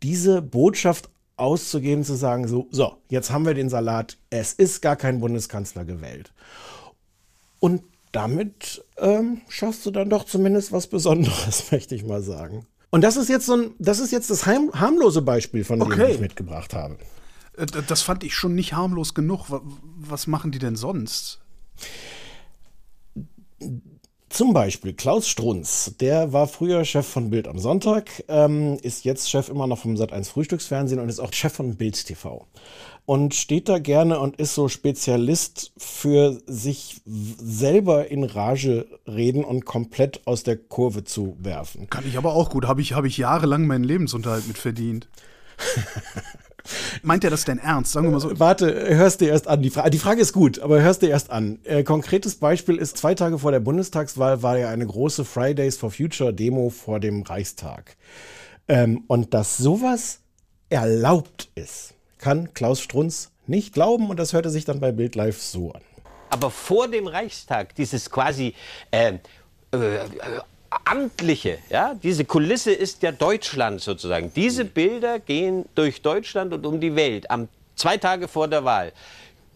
diese 0.00 0.42
Botschaft 0.42 1.10
auszugeben, 1.36 2.04
zu 2.04 2.14
sagen, 2.14 2.46
so, 2.46 2.68
so, 2.70 2.98
jetzt 3.08 3.32
haben 3.32 3.46
wir 3.46 3.54
den 3.54 3.68
Salat, 3.68 4.16
es 4.30 4.52
ist 4.52 4.80
gar 4.80 4.94
kein 4.94 5.18
Bundeskanzler 5.18 5.84
gewählt. 5.84 6.32
Und 7.58 7.82
damit 8.14 8.84
ähm, 8.98 9.40
schaffst 9.48 9.84
du 9.86 9.90
dann 9.90 10.08
doch 10.10 10.24
zumindest 10.24 10.72
was 10.72 10.86
Besonderes, 10.86 11.64
möchte 11.72 11.94
ich 11.94 12.04
mal 12.04 12.22
sagen. 12.22 12.66
Und 12.90 13.02
das 13.02 13.16
ist 13.16 13.28
jetzt 13.28 13.46
so 13.46 13.54
ein, 13.56 13.70
das 13.78 13.98
ist 13.98 14.12
jetzt 14.12 14.30
das 14.30 14.46
heim, 14.46 14.70
harmlose 14.72 15.20
Beispiel, 15.22 15.64
von 15.64 15.80
dem 15.80 15.88
Okay. 15.90 16.12
ich 16.12 16.20
mitgebracht 16.20 16.74
habe. 16.74 16.96
Äh, 17.56 17.66
Das 17.88 18.02
fand 18.02 18.22
ich 18.24 18.34
schon 18.34 18.54
nicht 18.54 18.72
harmlos 18.74 19.14
genug. 19.14 19.50
Wa- 19.50 19.62
Was 19.98 20.26
machen 20.26 20.52
die 20.52 20.58
denn 20.60 20.76
sonst? 20.76 21.40
Zum 24.28 24.52
Beispiel 24.52 24.94
Klaus 24.94 25.28
Strunz, 25.28 25.94
der 26.00 26.32
war 26.32 26.48
früher 26.48 26.84
Chef 26.84 27.06
von 27.06 27.30
Bild 27.30 27.46
am 27.46 27.58
Sonntag, 27.60 28.24
ähm, 28.28 28.78
ist 28.82 29.04
jetzt 29.04 29.30
Chef 29.30 29.48
immer 29.48 29.66
noch 29.68 29.78
vom 29.78 29.94
Sat1 29.94 30.24
Frühstücksfernsehen 30.28 31.00
und 31.00 31.08
ist 31.08 31.20
auch 31.20 31.32
Chef 31.32 31.52
von 31.52 31.76
Bild 31.76 32.04
TV. 32.04 32.46
Und 33.06 33.34
steht 33.34 33.68
da 33.68 33.78
gerne 33.78 34.18
und 34.18 34.36
ist 34.36 34.54
so 34.54 34.68
Spezialist 34.68 35.72
für 35.76 36.40
sich 36.46 37.02
selber 37.04 38.10
in 38.10 38.24
Rage 38.24 38.86
reden 39.06 39.44
und 39.44 39.66
komplett 39.66 40.26
aus 40.26 40.42
der 40.42 40.56
Kurve 40.56 41.04
zu 41.04 41.36
werfen. 41.38 41.90
Kann 41.90 42.06
ich 42.06 42.16
aber 42.16 42.32
auch 42.32 42.48
gut. 42.48 42.66
Habe 42.66 42.80
ich, 42.80 42.94
hab 42.94 43.04
ich 43.04 43.18
jahrelang 43.18 43.66
meinen 43.66 43.84
Lebensunterhalt 43.84 44.48
mit 44.48 44.56
verdient. 44.56 45.08
Meint 47.02 47.24
er 47.24 47.30
das 47.30 47.44
denn 47.44 47.58
ernst? 47.58 47.92
Sagen 47.92 48.06
wir 48.06 48.12
mal 48.12 48.20
so. 48.20 48.38
Warte, 48.38 48.66
hörst 48.96 49.20
dir 49.20 49.28
erst 49.28 49.48
an. 49.48 49.62
Die, 49.62 49.70
Fra 49.70 49.90
die 49.90 49.98
Frage 49.98 50.20
ist 50.20 50.32
gut, 50.32 50.58
aber 50.58 50.80
hörst 50.80 51.02
dir 51.02 51.10
erst 51.10 51.30
an. 51.30 51.58
Äh, 51.64 51.82
konkretes 51.84 52.36
Beispiel 52.36 52.76
ist, 52.76 52.96
zwei 52.96 53.14
Tage 53.14 53.38
vor 53.38 53.52
der 53.52 53.60
Bundestagswahl 53.60 54.42
war 54.42 54.56
ja 54.58 54.70
eine 54.70 54.86
große 54.86 55.24
Fridays 55.24 55.76
for 55.76 55.90
Future 55.90 56.32
Demo 56.32 56.70
vor 56.70 57.00
dem 57.00 57.22
Reichstag. 57.22 57.96
Ähm, 58.66 59.04
und 59.08 59.34
dass 59.34 59.58
sowas 59.58 60.20
erlaubt 60.70 61.50
ist, 61.54 61.93
kann 62.24 62.54
Klaus 62.54 62.80
Strunz 62.80 63.32
nicht 63.46 63.74
glauben 63.74 64.08
und 64.08 64.18
das 64.18 64.32
hörte 64.32 64.48
sich 64.48 64.64
dann 64.64 64.80
bei 64.80 64.92
Bild 64.92 65.14
Live 65.14 65.42
so 65.42 65.72
an. 65.72 65.82
aber 66.30 66.50
vor 66.50 66.88
dem 66.88 67.06
Reichstag, 67.06 67.74
dieses 67.74 68.10
quasi 68.10 68.54
äh, 68.90 69.18
äh, 69.72 69.98
amtliche, 70.86 71.58
ja, 71.68 71.94
diese 72.02 72.24
Kulisse 72.24 72.72
ist 72.72 73.02
ja 73.02 73.12
Deutschland 73.12 73.82
sozusagen. 73.82 74.32
Diese 74.34 74.64
Bilder 74.64 75.20
gehen 75.20 75.66
durch 75.74 76.00
Deutschland 76.00 76.54
und 76.54 76.64
um 76.64 76.80
die 76.80 76.96
Welt 76.96 77.30
am 77.30 77.48
zwei 77.76 77.98
Tage 77.98 78.26
vor 78.26 78.48
der 78.48 78.64
Wahl. 78.64 78.92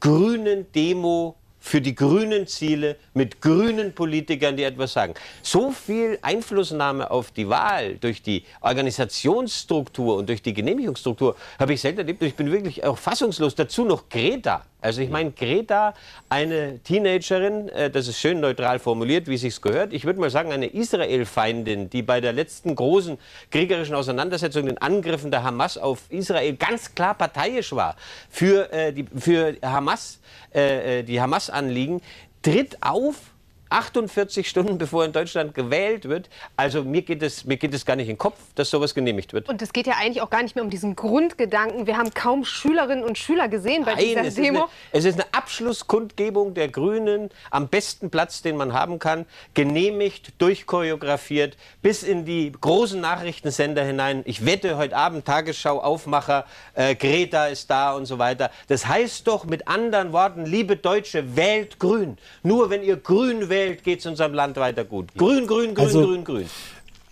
Grünen 0.00 0.70
Demo 0.72 1.36
für 1.60 1.80
die 1.80 1.94
grünen 1.94 2.46
Ziele 2.46 2.96
mit 3.14 3.40
grünen 3.40 3.92
Politikern, 3.92 4.56
die 4.56 4.62
etwas 4.62 4.92
sagen. 4.92 5.14
So 5.42 5.70
viel 5.70 6.18
Einflussnahme 6.22 7.10
auf 7.10 7.30
die 7.30 7.48
Wahl 7.48 7.96
durch 7.96 8.22
die 8.22 8.44
Organisationsstruktur 8.60 10.16
und 10.16 10.28
durch 10.28 10.42
die 10.42 10.54
Genehmigungsstruktur 10.54 11.36
habe 11.58 11.74
ich 11.74 11.80
selten 11.80 12.00
erlebt. 12.00 12.22
Ich 12.22 12.36
bin 12.36 12.50
wirklich 12.52 12.84
auch 12.84 12.98
fassungslos. 12.98 13.54
Dazu 13.54 13.84
noch 13.84 14.08
Greta. 14.08 14.64
Also 14.80 15.00
ich 15.00 15.10
meine, 15.10 15.32
Greta, 15.32 15.92
eine 16.28 16.78
Teenagerin, 16.84 17.68
äh, 17.70 17.90
das 17.90 18.06
ist 18.06 18.20
schön 18.20 18.38
neutral 18.38 18.78
formuliert, 18.78 19.26
wie 19.26 19.36
sich's 19.36 19.60
gehört. 19.60 19.92
Ich 19.92 20.04
würde 20.04 20.20
mal 20.20 20.30
sagen, 20.30 20.52
eine 20.52 20.66
Israel-Feindin, 20.66 21.90
die 21.90 22.02
bei 22.02 22.20
der 22.20 22.32
letzten 22.32 22.76
großen 22.76 23.18
kriegerischen 23.50 23.96
Auseinandersetzung, 23.96 24.66
den 24.66 24.78
Angriffen 24.78 25.32
der 25.32 25.42
Hamas 25.42 25.78
auf 25.78 26.02
Israel 26.10 26.54
ganz 26.54 26.94
klar 26.94 27.14
parteiisch 27.14 27.72
war 27.72 27.96
für, 28.30 28.72
äh, 28.72 28.92
die, 28.92 29.04
für 29.18 29.56
Hamas, 29.62 30.20
äh, 30.54 31.00
äh, 31.00 31.02
die 31.48 31.52
Hamas-Anliegen, 31.52 32.02
tritt 32.42 32.82
auf 32.82 33.34
48 33.70 34.48
Stunden 34.48 34.78
bevor 34.78 35.04
in 35.04 35.12
Deutschland 35.12 35.54
gewählt 35.54 36.08
wird. 36.08 36.28
Also 36.56 36.84
mir 36.84 37.02
geht 37.02 37.22
es, 37.22 37.44
mir 37.44 37.56
geht 37.56 37.74
es 37.74 37.84
gar 37.84 37.96
nicht 37.96 38.08
in 38.08 38.14
den 38.14 38.18
Kopf, 38.18 38.38
dass 38.54 38.70
sowas 38.70 38.94
genehmigt 38.94 39.32
wird. 39.32 39.48
Und 39.48 39.60
es 39.62 39.72
geht 39.72 39.86
ja 39.86 39.94
eigentlich 40.00 40.22
auch 40.22 40.30
gar 40.30 40.42
nicht 40.42 40.54
mehr 40.54 40.64
um 40.64 40.70
diesen 40.70 40.96
Grundgedanken. 40.96 41.86
Wir 41.86 41.96
haben 41.96 42.12
kaum 42.14 42.44
Schülerinnen 42.44 43.04
und 43.04 43.18
Schüler 43.18 43.48
gesehen 43.48 43.84
bei 43.84 43.94
dieser 43.94 44.16
Nein, 44.16 44.24
es 44.26 44.38
ist, 44.38 44.44
Demo. 44.44 44.60
eine, 44.60 44.68
es 44.92 45.04
ist 45.04 45.14
eine 45.14 45.26
Abschlusskundgebung 45.32 46.54
der 46.54 46.68
Grünen 46.68 47.30
am 47.50 47.68
besten 47.68 48.10
Platz, 48.10 48.42
den 48.42 48.56
man 48.56 48.72
haben 48.72 48.98
kann, 48.98 49.26
genehmigt, 49.54 50.32
durchchoreografiert, 50.38 51.56
bis 51.82 52.02
in 52.02 52.24
die 52.24 52.52
großen 52.52 53.00
Nachrichtensender 53.00 53.84
hinein. 53.84 54.22
Ich 54.24 54.46
wette, 54.46 54.76
heute 54.76 54.96
Abend 54.96 55.24
Tagesschau, 55.24 55.78
Aufmacher, 55.78 56.46
äh, 56.74 56.94
Greta 56.94 57.46
ist 57.46 57.70
da 57.70 57.92
und 57.92 58.06
so 58.06 58.18
weiter. 58.18 58.50
Das 58.68 58.86
heißt 58.86 59.26
doch 59.26 59.44
mit 59.44 59.68
anderen 59.68 60.12
Worten, 60.12 60.44
liebe 60.46 60.76
Deutsche, 60.76 61.36
wählt 61.36 61.78
grün. 61.78 62.18
Nur 62.42 62.70
wenn 62.70 62.82
ihr 62.82 62.96
grün 62.96 63.48
wählt, 63.48 63.57
geht 63.82 64.00
es 64.00 64.06
unserem 64.06 64.32
Land 64.34 64.56
weiter 64.56 64.84
gut. 64.84 65.14
Grün, 65.16 65.46
grün, 65.46 65.74
grün, 65.74 65.84
Also- 65.86 66.02
grün, 66.06 66.24
grün. 66.24 66.46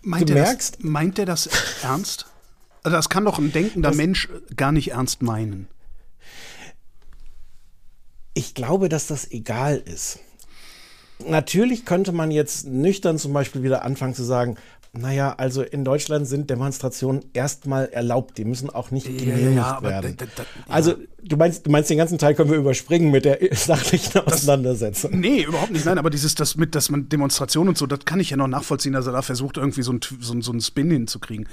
Meint 0.03 0.29
Du 0.29 0.35
er 0.35 0.47
merkst- 0.47 0.73
das, 0.73 0.79
meint 0.81 1.19
er 1.19 1.27
das 1.27 1.49
ernst? 1.83 2.27
Also 2.83 2.97
das 2.97 3.09
kann 3.09 3.25
doch 3.25 3.39
ein 3.39 3.53
denkender 3.53 3.93
Mensch 3.93 4.29
gar 4.55 4.71
nicht 4.73 4.93
ernst 4.93 5.21
meinen. 5.23 5.67
Ich 8.35 8.55
glaube, 8.55 8.89
dass 8.89 9.07
das 9.07 9.31
egal 9.31 9.79
ist. 9.85 10.19
Natürlich 11.27 11.85
könnte 11.87 12.13
man 12.13 12.31
jetzt 12.31 12.67
nüchtern 12.67 13.19
zum 13.19 13.33
Beispiel 13.33 13.63
wieder 13.63 13.83
anfangen 13.83 14.15
zu 14.15 14.23
sagen, 14.23 14.57
naja, 14.99 15.35
also 15.37 15.63
in 15.63 15.85
Deutschland 15.85 16.27
sind 16.27 16.49
Demonstrationen 16.51 17.25
erstmal 17.33 17.87
erlaubt, 17.87 18.39
die 18.39 18.45
müssen 18.45 18.71
auch 18.71 18.91
nicht 18.91 19.07
genehmigt 19.07 19.57
ja, 19.57 19.77
aber 19.77 19.89
werden. 19.91 20.17
da- 20.17 20.25
da- 20.27 20.31
da- 20.43 20.73
Also 20.73 20.95
du 21.23 21.37
meinst, 21.37 21.67
du 21.67 21.71
meinst, 21.71 21.91
den 21.91 21.99
ganzen 21.99 22.19
Teil 22.19 22.35
können 22.35 22.51
wir 22.51 22.57
überspringen 22.59 23.11
mit 23.11 23.25
der 23.25 23.39
sachlichen 23.55 24.19
Auseinandersetzung. 24.21 25.19
Nee, 25.19 25.43
überhaupt 25.43 25.71
nicht. 25.73 25.85
Nein, 25.85 25.99
aber 25.99 26.11
dieses, 26.11 26.35
das 26.35 26.57
mit, 26.57 26.75
dass 26.75 26.91
man 26.91 27.09
Demonstrationen 27.09 27.71
und 27.71 27.79
so, 27.79 27.87
das 27.87 28.01
kann 28.05 28.21
ich 28.21 28.31
ja 28.31 28.37
noch 28.37 28.49
nachvollziehen, 28.49 28.93
dass 28.93 29.07
er 29.07 29.13
da 29.13 29.23
versucht, 29.23 29.57
irgendwie 29.57 29.83
so 29.83 29.93
ein, 29.93 30.01
so 30.21 30.35
ein, 30.35 30.43
so 30.43 30.53
ein 30.53 30.61
Spin 30.61 30.91
hinzukriegen. 30.91 31.49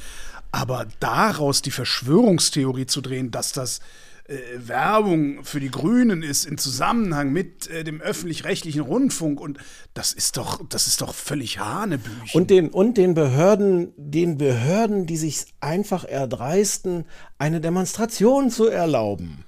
Aber 0.51 0.85
daraus 0.99 1.61
die 1.61 1.71
Verschwörungstheorie 1.71 2.85
zu 2.85 3.01
drehen, 3.01 3.31
dass 3.31 3.51
das 3.51 3.79
äh, 4.25 4.35
Werbung 4.55 5.43
für 5.43 5.59
die 5.59 5.69
Grünen 5.69 6.23
ist 6.23 6.45
im 6.45 6.57
Zusammenhang 6.57 7.33
mit 7.33 7.69
äh, 7.69 7.83
dem 7.83 7.99
öffentlich-rechtlichen 7.99 8.81
Rundfunk 8.81 9.41
und 9.41 9.57
das 9.93 10.13
ist 10.13 10.37
doch, 10.37 10.61
das 10.69 10.87
ist 10.87 11.01
doch 11.01 11.13
völlig 11.13 11.59
Hanebüchen. 11.59 12.29
Und 12.33 12.49
den, 12.49 12.69
und 12.69 12.97
den 12.97 13.15
Behörden, 13.15 13.91
den 13.97 14.37
Behörden, 14.37 15.05
die 15.05 15.17
sich 15.17 15.45
einfach 15.59 16.05
erdreisten, 16.05 17.05
eine 17.37 17.59
Demonstration 17.59 18.49
zu 18.49 18.67
erlauben. 18.67 19.43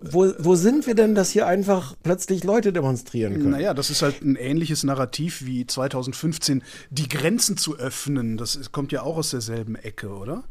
Wo, 0.00 0.32
wo 0.38 0.54
sind 0.54 0.86
wir 0.86 0.94
denn, 0.94 1.14
dass 1.14 1.30
hier 1.30 1.46
einfach 1.46 1.96
plötzlich 2.02 2.44
Leute 2.44 2.72
demonstrieren 2.72 3.34
können? 3.34 3.50
Naja, 3.50 3.74
das 3.74 3.90
ist 3.90 4.02
halt 4.02 4.22
ein 4.22 4.36
ähnliches 4.36 4.84
Narrativ 4.84 5.44
wie 5.44 5.66
2015, 5.66 6.62
die 6.90 7.08
Grenzen 7.08 7.56
zu 7.56 7.78
öffnen. 7.78 8.36
Das 8.36 8.70
kommt 8.70 8.92
ja 8.92 9.02
auch 9.02 9.16
aus 9.16 9.30
derselben 9.30 9.76
Ecke, 9.76 10.10
oder? 10.10 10.44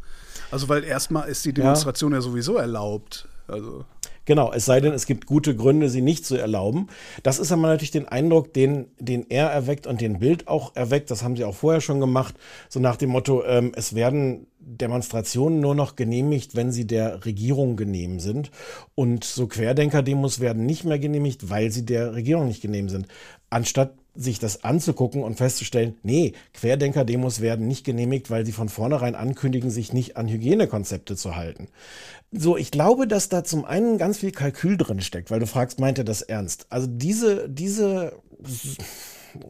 Also, 0.50 0.70
weil 0.70 0.84
erstmal 0.84 1.30
ist 1.30 1.46
die 1.46 1.54
Demonstration 1.54 2.14
ja, 2.14 2.22
sowieso 2.22 2.56
erlaubt. 2.56 3.28
Also. 3.48 3.86
Genau, 4.26 4.54
es 4.54 4.64
sei 4.64 4.80
denn, 4.80 4.94
es 4.94 5.06
gibt 5.06 5.26
gute 5.26 5.54
Gründe, 5.54 5.90
sie 5.90 6.02
nicht 6.02 6.26
zu 6.26 6.38
erlauben. 6.38 6.88
Das 7.24 7.40
ist 7.40 7.52
aber 7.52 7.64
natürlich 7.64 7.92
den 7.92 8.08
Eindruck, 8.08 8.54
den, 8.54 8.88
den 8.98 9.30
er 9.30 9.48
erweckt 9.48 9.86
und 9.86 10.00
den 10.00 10.20
Bild 10.20 10.48
auch 10.48 10.76
erweckt. 10.76 11.12
Das 11.12 11.24
haben 11.24 11.36
sie 11.36 11.44
auch 11.44 11.56
vorher 11.56 11.82
schon 11.82 12.00
gemacht. 12.00 12.36
So 12.70 12.80
nach 12.80 12.96
dem 12.96 13.10
Motto, 13.10 13.44
ähm, 13.44 13.74
es 13.76 13.96
werden 13.96 14.48
Demonstrationen 14.60 15.60
nur 15.60 15.76
noch 15.76 15.98
genehmigt, 15.98 16.56
wenn 16.56 16.72
sie 16.72 16.88
der 16.88 17.26
Regierung 17.26 17.76
genehm 17.76 18.22
sind. 18.22 18.50
Und 18.96 19.26
so 19.26 19.48
Querdenker-Demos 19.48 20.40
werden 20.40 20.66
nicht 20.66 20.86
mehr 20.86 21.00
genehmigt, 21.00 21.50
weil 21.50 21.70
sie 21.72 21.86
der 21.86 22.14
Regierung 22.16 22.48
nicht 22.48 22.62
genehm 22.62 22.88
sind. 22.88 23.08
Anstatt 23.50 23.94
sich 24.16 24.40
das 24.40 24.64
anzugucken 24.64 25.24
und 25.24 25.38
festzustellen, 25.38 25.98
nee, 26.04 26.34
Querdenker-Demos 26.54 27.42
werden 27.42 27.68
nicht 27.68 27.84
genehmigt, 27.84 28.30
weil 28.30 28.46
sie 28.46 28.52
von 28.52 28.70
vornherein 28.70 29.16
ankündigen, 29.16 29.72
sich 29.72 29.92
nicht 29.92 30.18
an 30.18 30.28
Hygienekonzepte 30.28 31.16
zu 31.16 31.36
halten. 31.36 31.68
So, 32.32 32.58
ich 32.58 32.72
glaube, 32.72 33.08
dass 33.08 33.30
da 33.30 33.44
zum 33.44 33.66
einen 33.66 33.98
ganz 33.98 34.20
viel 34.20 34.32
Kalkül 34.32 34.78
drin 34.78 35.02
steckt, 35.02 35.32
weil 35.32 35.40
du 35.40 35.48
fragst, 35.48 35.80
meint 35.80 35.98
er 35.98 36.04
das 36.04 36.22
ernst? 36.22 36.68
Also 36.70 36.88
diese, 36.88 37.50
diese 37.50 38.14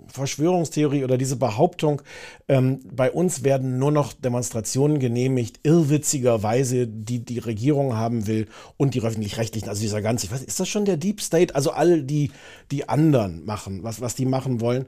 Verschwörungstheorie 0.07 1.03
oder 1.03 1.17
diese 1.17 1.35
Behauptung, 1.35 2.01
ähm, 2.47 2.79
bei 2.91 3.11
uns 3.11 3.43
werden 3.43 3.77
nur 3.77 3.91
noch 3.91 4.13
Demonstrationen 4.13 4.99
genehmigt, 4.99 5.59
irrwitzigerweise, 5.63 6.87
die 6.87 7.23
die 7.23 7.39
Regierung 7.39 7.95
haben 7.95 8.27
will 8.27 8.47
und 8.77 8.93
die 8.93 9.01
öffentlich-rechtlichen, 9.01 9.69
also 9.69 9.81
dieser 9.81 10.01
ganze, 10.01 10.27
ich 10.27 10.47
ist 10.47 10.59
das 10.59 10.67
schon 10.67 10.85
der 10.85 10.97
Deep 10.97 11.21
State? 11.21 11.55
Also 11.55 11.71
all 11.71 12.03
die, 12.03 12.31
die 12.71 12.89
anderen 12.89 13.45
machen, 13.45 13.83
was, 13.83 14.01
was 14.01 14.15
die 14.15 14.25
machen 14.25 14.61
wollen. 14.61 14.85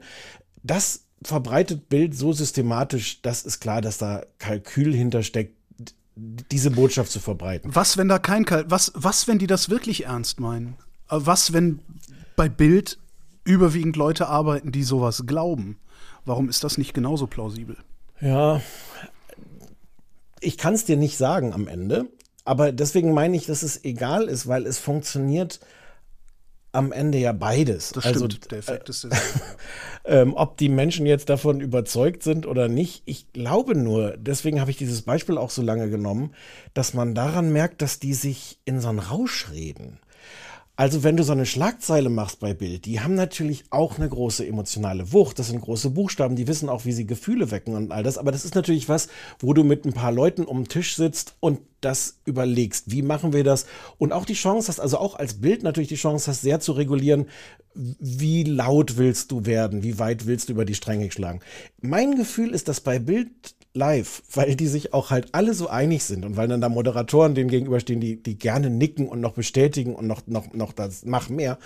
Das 0.62 1.04
verbreitet 1.22 1.88
Bild 1.88 2.16
so 2.16 2.32
systematisch, 2.32 3.22
das 3.22 3.44
ist 3.44 3.60
klar, 3.60 3.80
dass 3.80 3.98
da 3.98 4.24
Kalkül 4.38 4.94
hintersteckt, 4.94 5.54
diese 6.16 6.70
Botschaft 6.70 7.10
zu 7.10 7.20
verbreiten. 7.20 7.74
Was, 7.74 7.96
wenn 7.98 8.08
da 8.08 8.18
kein 8.18 8.44
Kal 8.44 8.64
was, 8.68 8.92
was, 8.94 9.28
wenn 9.28 9.38
die 9.38 9.46
das 9.46 9.68
wirklich 9.68 10.06
ernst 10.06 10.40
meinen? 10.40 10.76
Äh, 11.10 11.18
Was, 11.20 11.52
wenn 11.52 11.80
bei 12.36 12.48
Bild 12.48 12.98
überwiegend 13.46 13.96
Leute 13.96 14.28
arbeiten, 14.28 14.72
die 14.72 14.82
sowas 14.82 15.24
glauben? 15.26 15.78
Warum 16.24 16.48
ist 16.48 16.64
das 16.64 16.76
nicht 16.76 16.92
genauso 16.92 17.26
plausibel? 17.26 17.76
Ja, 18.20 18.60
ich 20.40 20.58
kann 20.58 20.74
es 20.74 20.84
dir 20.84 20.96
nicht 20.96 21.16
sagen 21.16 21.52
am 21.52 21.66
Ende, 21.66 22.06
aber 22.44 22.72
deswegen 22.72 23.12
meine 23.12 23.36
ich, 23.36 23.46
dass 23.46 23.62
es 23.62 23.84
egal 23.84 24.24
ist, 24.24 24.46
weil 24.46 24.66
es 24.66 24.78
funktioniert 24.78 25.60
am 26.72 26.92
Ende 26.92 27.18
ja 27.18 27.32
beides. 27.32 27.92
Das 27.92 28.04
also, 28.04 28.26
stimmt, 28.26 28.50
der 28.50 28.58
Effekt 28.58 28.88
ist 28.90 29.04
derselbe. 29.04 29.26
ähm, 30.04 30.34
ob 30.34 30.58
die 30.58 30.68
Menschen 30.68 31.06
jetzt 31.06 31.30
davon 31.30 31.60
überzeugt 31.60 32.22
sind 32.22 32.46
oder 32.46 32.68
nicht, 32.68 33.02
ich 33.06 33.32
glaube 33.32 33.74
nur, 33.74 34.16
deswegen 34.18 34.60
habe 34.60 34.70
ich 34.70 34.76
dieses 34.76 35.02
Beispiel 35.02 35.38
auch 35.38 35.50
so 35.50 35.62
lange 35.62 35.88
genommen, 35.88 36.34
dass 36.74 36.92
man 36.92 37.14
daran 37.14 37.50
merkt, 37.52 37.80
dass 37.80 37.98
die 37.98 38.14
sich 38.14 38.58
in 38.66 38.80
so 38.80 38.88
einen 38.88 38.98
Rausch 38.98 39.50
reden. 39.50 39.98
Also 40.78 41.02
wenn 41.02 41.16
du 41.16 41.24
so 41.24 41.32
eine 41.32 41.46
Schlagzeile 41.46 42.10
machst 42.10 42.38
bei 42.38 42.52
Bild, 42.52 42.84
die 42.84 43.00
haben 43.00 43.14
natürlich 43.14 43.64
auch 43.70 43.96
eine 43.96 44.10
große 44.10 44.46
emotionale 44.46 45.10
Wucht. 45.10 45.38
Das 45.38 45.48
sind 45.48 45.62
große 45.62 45.88
Buchstaben, 45.88 46.36
die 46.36 46.46
wissen 46.46 46.68
auch, 46.68 46.84
wie 46.84 46.92
sie 46.92 47.06
Gefühle 47.06 47.50
wecken 47.50 47.74
und 47.74 47.92
all 47.92 48.02
das. 48.02 48.18
Aber 48.18 48.30
das 48.30 48.44
ist 48.44 48.54
natürlich 48.54 48.86
was, 48.86 49.08
wo 49.38 49.54
du 49.54 49.64
mit 49.64 49.86
ein 49.86 49.94
paar 49.94 50.12
Leuten 50.12 50.44
um 50.44 50.58
den 50.58 50.68
Tisch 50.68 50.94
sitzt 50.94 51.34
und 51.40 51.60
das 51.86 52.18
überlegst. 52.24 52.90
Wie 52.90 53.02
machen 53.02 53.32
wir 53.32 53.44
das? 53.44 53.66
Und 53.96 54.12
auch 54.12 54.24
die 54.24 54.34
Chance 54.34 54.68
hast, 54.68 54.80
also 54.80 54.98
auch 54.98 55.14
als 55.14 55.34
Bild 55.40 55.62
natürlich 55.62 55.88
die 55.88 55.94
Chance 55.94 56.28
hast, 56.28 56.42
sehr 56.42 56.58
zu 56.58 56.72
regulieren, 56.72 57.26
wie 57.74 58.42
laut 58.42 58.96
willst 58.96 59.30
du 59.30 59.46
werden? 59.46 59.84
Wie 59.84 59.98
weit 60.00 60.26
willst 60.26 60.48
du 60.48 60.52
über 60.52 60.64
die 60.64 60.74
Stränge 60.74 61.10
schlagen? 61.12 61.40
Mein 61.80 62.16
Gefühl 62.16 62.50
ist, 62.50 62.66
dass 62.66 62.80
bei 62.80 62.98
Bild 62.98 63.30
live, 63.72 64.22
weil 64.32 64.56
die 64.56 64.66
sich 64.66 64.92
auch 64.92 65.10
halt 65.10 65.28
alle 65.32 65.54
so 65.54 65.68
einig 65.68 66.02
sind 66.02 66.24
und 66.24 66.36
weil 66.36 66.48
dann 66.48 66.60
da 66.60 66.68
Moderatoren 66.68 67.34
denen 67.34 67.50
gegenüberstehen, 67.50 68.00
die, 68.00 68.20
die 68.20 68.36
gerne 68.36 68.68
nicken 68.68 69.06
und 69.06 69.20
noch 69.20 69.34
bestätigen 69.34 69.94
und 69.94 70.08
noch, 70.08 70.26
noch, 70.26 70.52
noch 70.54 70.72
das 70.72 71.04
mach 71.04 71.28
mehr, 71.28 71.58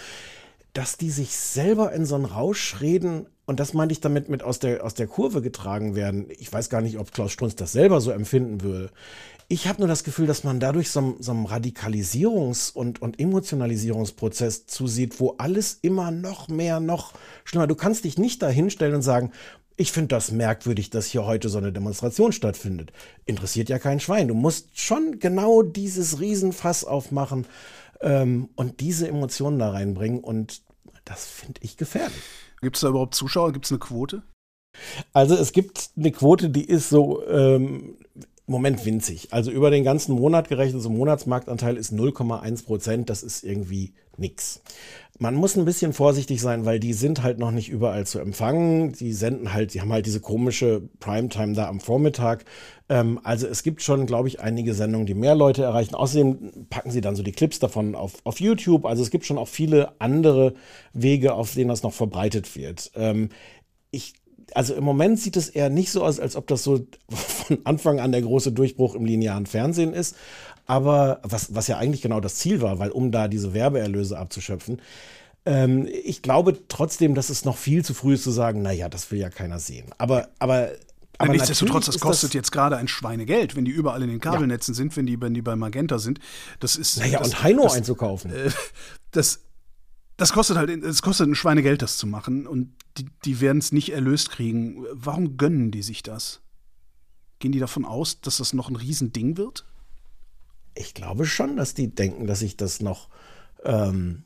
dass 0.75 0.99
die 0.99 1.11
sich 1.11 1.35
selber 1.35 1.93
in 1.93 2.05
so 2.05 2.17
einen 2.17 2.27
Rausch 2.27 2.81
reden 2.81 3.27
und 3.47 3.59
das 3.59 3.75
meinte 3.75 3.93
ich 3.93 4.01
damit 4.01 4.29
mit 4.29 4.43
aus 4.43 4.59
der, 4.59 4.85
aus 4.85 4.95
der 4.95 5.07
Kurve 5.07 5.43
getragen 5.43 5.97
werden. 5.97 6.27
Ich 6.39 6.53
weiß 6.53 6.69
gar 6.71 6.83
nicht, 6.83 6.99
ob 6.99 7.13
Klaus 7.13 7.33
Strunz 7.33 7.57
das 7.57 7.73
selber 7.73 8.01
so 8.01 8.11
empfinden 8.11 8.63
würde. 8.63 8.91
Ich 9.53 9.67
habe 9.67 9.81
nur 9.81 9.89
das 9.89 10.05
Gefühl, 10.05 10.29
dass 10.29 10.45
man 10.45 10.61
dadurch 10.61 10.91
so, 10.91 11.17
so 11.19 11.33
einem 11.33 11.45
Radikalisierungs- 11.47 12.73
und, 12.73 13.03
und 13.03 13.19
Emotionalisierungsprozess 13.19 14.67
zusieht, 14.67 15.19
wo 15.19 15.35
alles 15.39 15.81
immer 15.83 16.13
noch 16.13 16.47
mehr, 16.47 16.79
noch 16.79 17.15
schlimmer. 17.43 17.67
Du 17.67 17.75
kannst 17.75 18.05
dich 18.05 18.17
nicht 18.17 18.43
da 18.43 18.49
hinstellen 18.49 18.95
und 18.95 19.03
sagen, 19.03 19.33
ich 19.77 19.91
finde 19.91 20.15
das 20.15 20.31
merkwürdig, 20.31 20.91
dass 20.91 21.07
hier 21.07 21.27
heute 21.27 21.49
so 21.49 21.59
eine 21.59 21.73
Demonstration 21.73 22.31
stattfindet. 22.31 22.93
Interessiert 23.25 23.69
ja 23.69 23.81
kein 23.81 23.99
Schwein. 23.99 24.29
Du 24.29 24.35
musst 24.35 24.79
schon 24.79 25.19
genau 25.19 25.63
dieses 25.63 26.21
Riesenfass 26.21 26.85
aufmachen 26.85 27.45
ähm, 28.03 28.51
und 28.55 28.79
diese 28.79 29.09
Emotionen 29.09 29.59
da 29.59 29.71
reinbringen. 29.71 30.21
Und 30.21 30.63
das 31.05 31.27
finde 31.27 31.61
ich 31.65 31.77
gefährlich. 31.77 32.23
Gibt 32.63 32.77
es 32.77 32.83
da 32.83 32.89
überhaupt 32.89 33.17
Zuschauer? 33.17 33.53
Gibt 33.53 33.65
es 33.65 33.73
eine 33.73 33.81
Quote? 33.81 34.23
Also 35.13 35.35
es 35.35 35.51
gibt 35.51 35.91
eine 35.97 36.13
Quote, 36.13 36.51
die 36.51 36.65
ist 36.65 36.89
so 36.89 37.27
ähm, 37.27 37.97
Moment 38.51 38.85
winzig. 38.85 39.29
Also 39.33 39.51
über 39.51 39.71
den 39.71 39.85
ganzen 39.85 40.17
Monat 40.17 40.49
gerechnet, 40.49 40.83
so 40.83 40.91
Monatsmarktanteil 40.91 41.77
ist 41.77 41.93
0,1 41.93 42.65
Prozent. 42.65 43.09
Das 43.09 43.23
ist 43.23 43.45
irgendwie 43.45 43.93
nix. 44.17 44.61
Man 45.21 45.35
muss 45.35 45.57
ein 45.57 45.65
bisschen 45.65 45.93
vorsichtig 45.93 46.41
sein, 46.41 46.65
weil 46.65 46.81
die 46.81 46.93
sind 46.93 47.23
halt 47.23 47.39
noch 47.39 47.53
nicht 47.53 47.69
überall 47.69 48.07
zu 48.07 48.19
empfangen. 48.19 48.93
Die 48.93 49.13
senden 49.13 49.53
halt, 49.53 49.75
die 49.75 49.81
haben 49.81 49.93
halt 49.93 50.07
diese 50.07 50.19
komische 50.19 50.83
Primetime 50.99 51.53
da 51.53 51.69
am 51.69 51.79
Vormittag. 51.79 52.45
Ähm, 52.89 53.21
also 53.23 53.47
es 53.47 53.63
gibt 53.63 53.83
schon, 53.83 54.07
glaube 54.07 54.27
ich, 54.27 54.41
einige 54.41 54.75
Sendungen, 54.75 55.07
die 55.07 55.15
mehr 55.15 55.37
Leute 55.37 55.63
erreichen. 55.63 55.95
Außerdem 55.95 56.67
packen 56.71 56.91
sie 56.91 57.03
dann 57.03 57.15
so 57.15 57.23
die 57.23 57.33
Clips 57.33 57.61
davon 57.61 57.95
auf, 57.95 58.15
auf 58.25 58.41
YouTube. 58.41 58.85
Also 58.85 59.03
es 59.03 59.11
gibt 59.11 59.27
schon 59.27 59.39
auch 59.39 59.49
viele 59.49 60.01
andere 60.01 60.55
Wege, 60.93 61.35
auf 61.35 61.55
denen 61.55 61.69
das 61.69 61.85
noch 61.85 61.93
verbreitet 61.93 62.57
wird. 62.57 62.91
Ähm, 62.97 63.29
ich 63.93 64.15
also 64.55 64.75
im 64.75 64.85
Moment 64.85 65.19
sieht 65.21 65.37
es 65.37 65.49
eher 65.49 65.71
nicht 65.71 65.91
so 65.91 66.05
aus, 66.05 66.21
als 66.21 66.37
ob 66.37 66.47
das 66.47 66.63
so 66.63 66.87
von 67.09 67.59
Anfang 67.65 68.01
an 68.01 68.13
der 68.13 68.23
große 68.23 68.53
Durchbruch 68.53 68.95
im 68.95 69.05
linearen 69.05 69.47
Fernsehen 69.47 69.93
ist. 69.93 70.17
Aber 70.67 71.21
was, 71.23 71.55
was 71.55 71.67
ja 71.67 71.79
eigentlich 71.79 72.03
genau 72.03 72.21
das 72.21 72.37
Ziel 72.37 72.61
war, 72.61 72.79
weil 72.79 72.91
um 72.91 73.11
da 73.11 73.29
diese 73.29 73.55
Werbeerlöse 73.55 74.19
abzuschöpfen. 74.19 74.81
Ähm, 75.47 75.89
ich 76.05 76.23
glaube 76.23 76.57
trotzdem, 76.69 77.15
dass 77.15 77.31
es 77.31 77.45
noch 77.45 77.57
viel 77.57 77.85
zu 77.85 77.95
früh 77.95 78.15
ist 78.15 78.25
zu 78.25 78.31
sagen, 78.31 78.63
naja, 78.63 78.89
das 78.89 79.11
will 79.11 79.19
ja 79.19 79.31
keiner 79.31 79.59
sehen. 79.59 79.87
Aber, 79.99 80.29
aber 80.39 80.71
aber 81.21 81.33
nichtsdestotrotz, 81.33 81.87
das 81.87 82.01
kostet 82.01 82.31
das 82.31 82.35
jetzt 82.35 82.51
gerade 82.51 82.79
ein 82.79 82.89
Schweinegeld, 82.89 83.55
wenn 83.55 83.67
die 83.67 83.71
überall 83.71 84.03
in 84.03 84.09
den 84.09 84.21
Kabelnetzen 84.21 84.73
ja. 84.73 84.77
sind, 84.77 84.97
wenn 84.97 85.05
die, 85.05 85.21
wenn 85.21 85.35
die 85.35 85.43
bei 85.43 85.55
Magenta 85.55 85.99
sind. 85.99 86.19
Das 86.61 86.77
ist. 86.77 86.99
Naja, 86.99 87.19
das, 87.19 87.29
und 87.29 87.43
Heino 87.43 87.63
das, 87.65 87.75
einzukaufen. 87.75 88.33
Äh, 88.33 88.51
das, 89.11 89.41
das 90.21 90.35
kostet 90.35 90.59
halt, 90.59 90.69
es 90.69 91.01
kostet 91.01 91.29
ein 91.29 91.35
Schweinegeld, 91.35 91.81
das 91.81 91.97
zu 91.97 92.07
machen. 92.07 92.47
Und 92.47 92.75
die, 92.99 93.07
die 93.25 93.41
werden 93.41 93.57
es 93.57 93.73
nicht 93.73 93.91
erlöst 93.91 94.31
kriegen. 94.31 94.85
Warum 94.93 95.39
gönnen 95.39 95.71
die 95.71 95.83
sich 95.83 96.03
das? 96.03 96.43
Gehen 97.39 97.53
die 97.53 97.59
davon 97.59 97.87
aus, 97.87 98.21
dass 98.21 98.37
das 98.37 98.53
noch 98.53 98.69
ein 98.69 98.77
Riesending 98.77 99.39
wird? 99.39 99.65
Ich 100.75 100.93
glaube 100.93 101.25
schon, 101.25 101.57
dass 101.57 101.73
die 101.73 101.95
denken, 101.95 102.27
dass 102.27 102.41
sich 102.41 102.59
das 102.59 102.81
noch 102.81 103.09
ähm, 103.65 104.25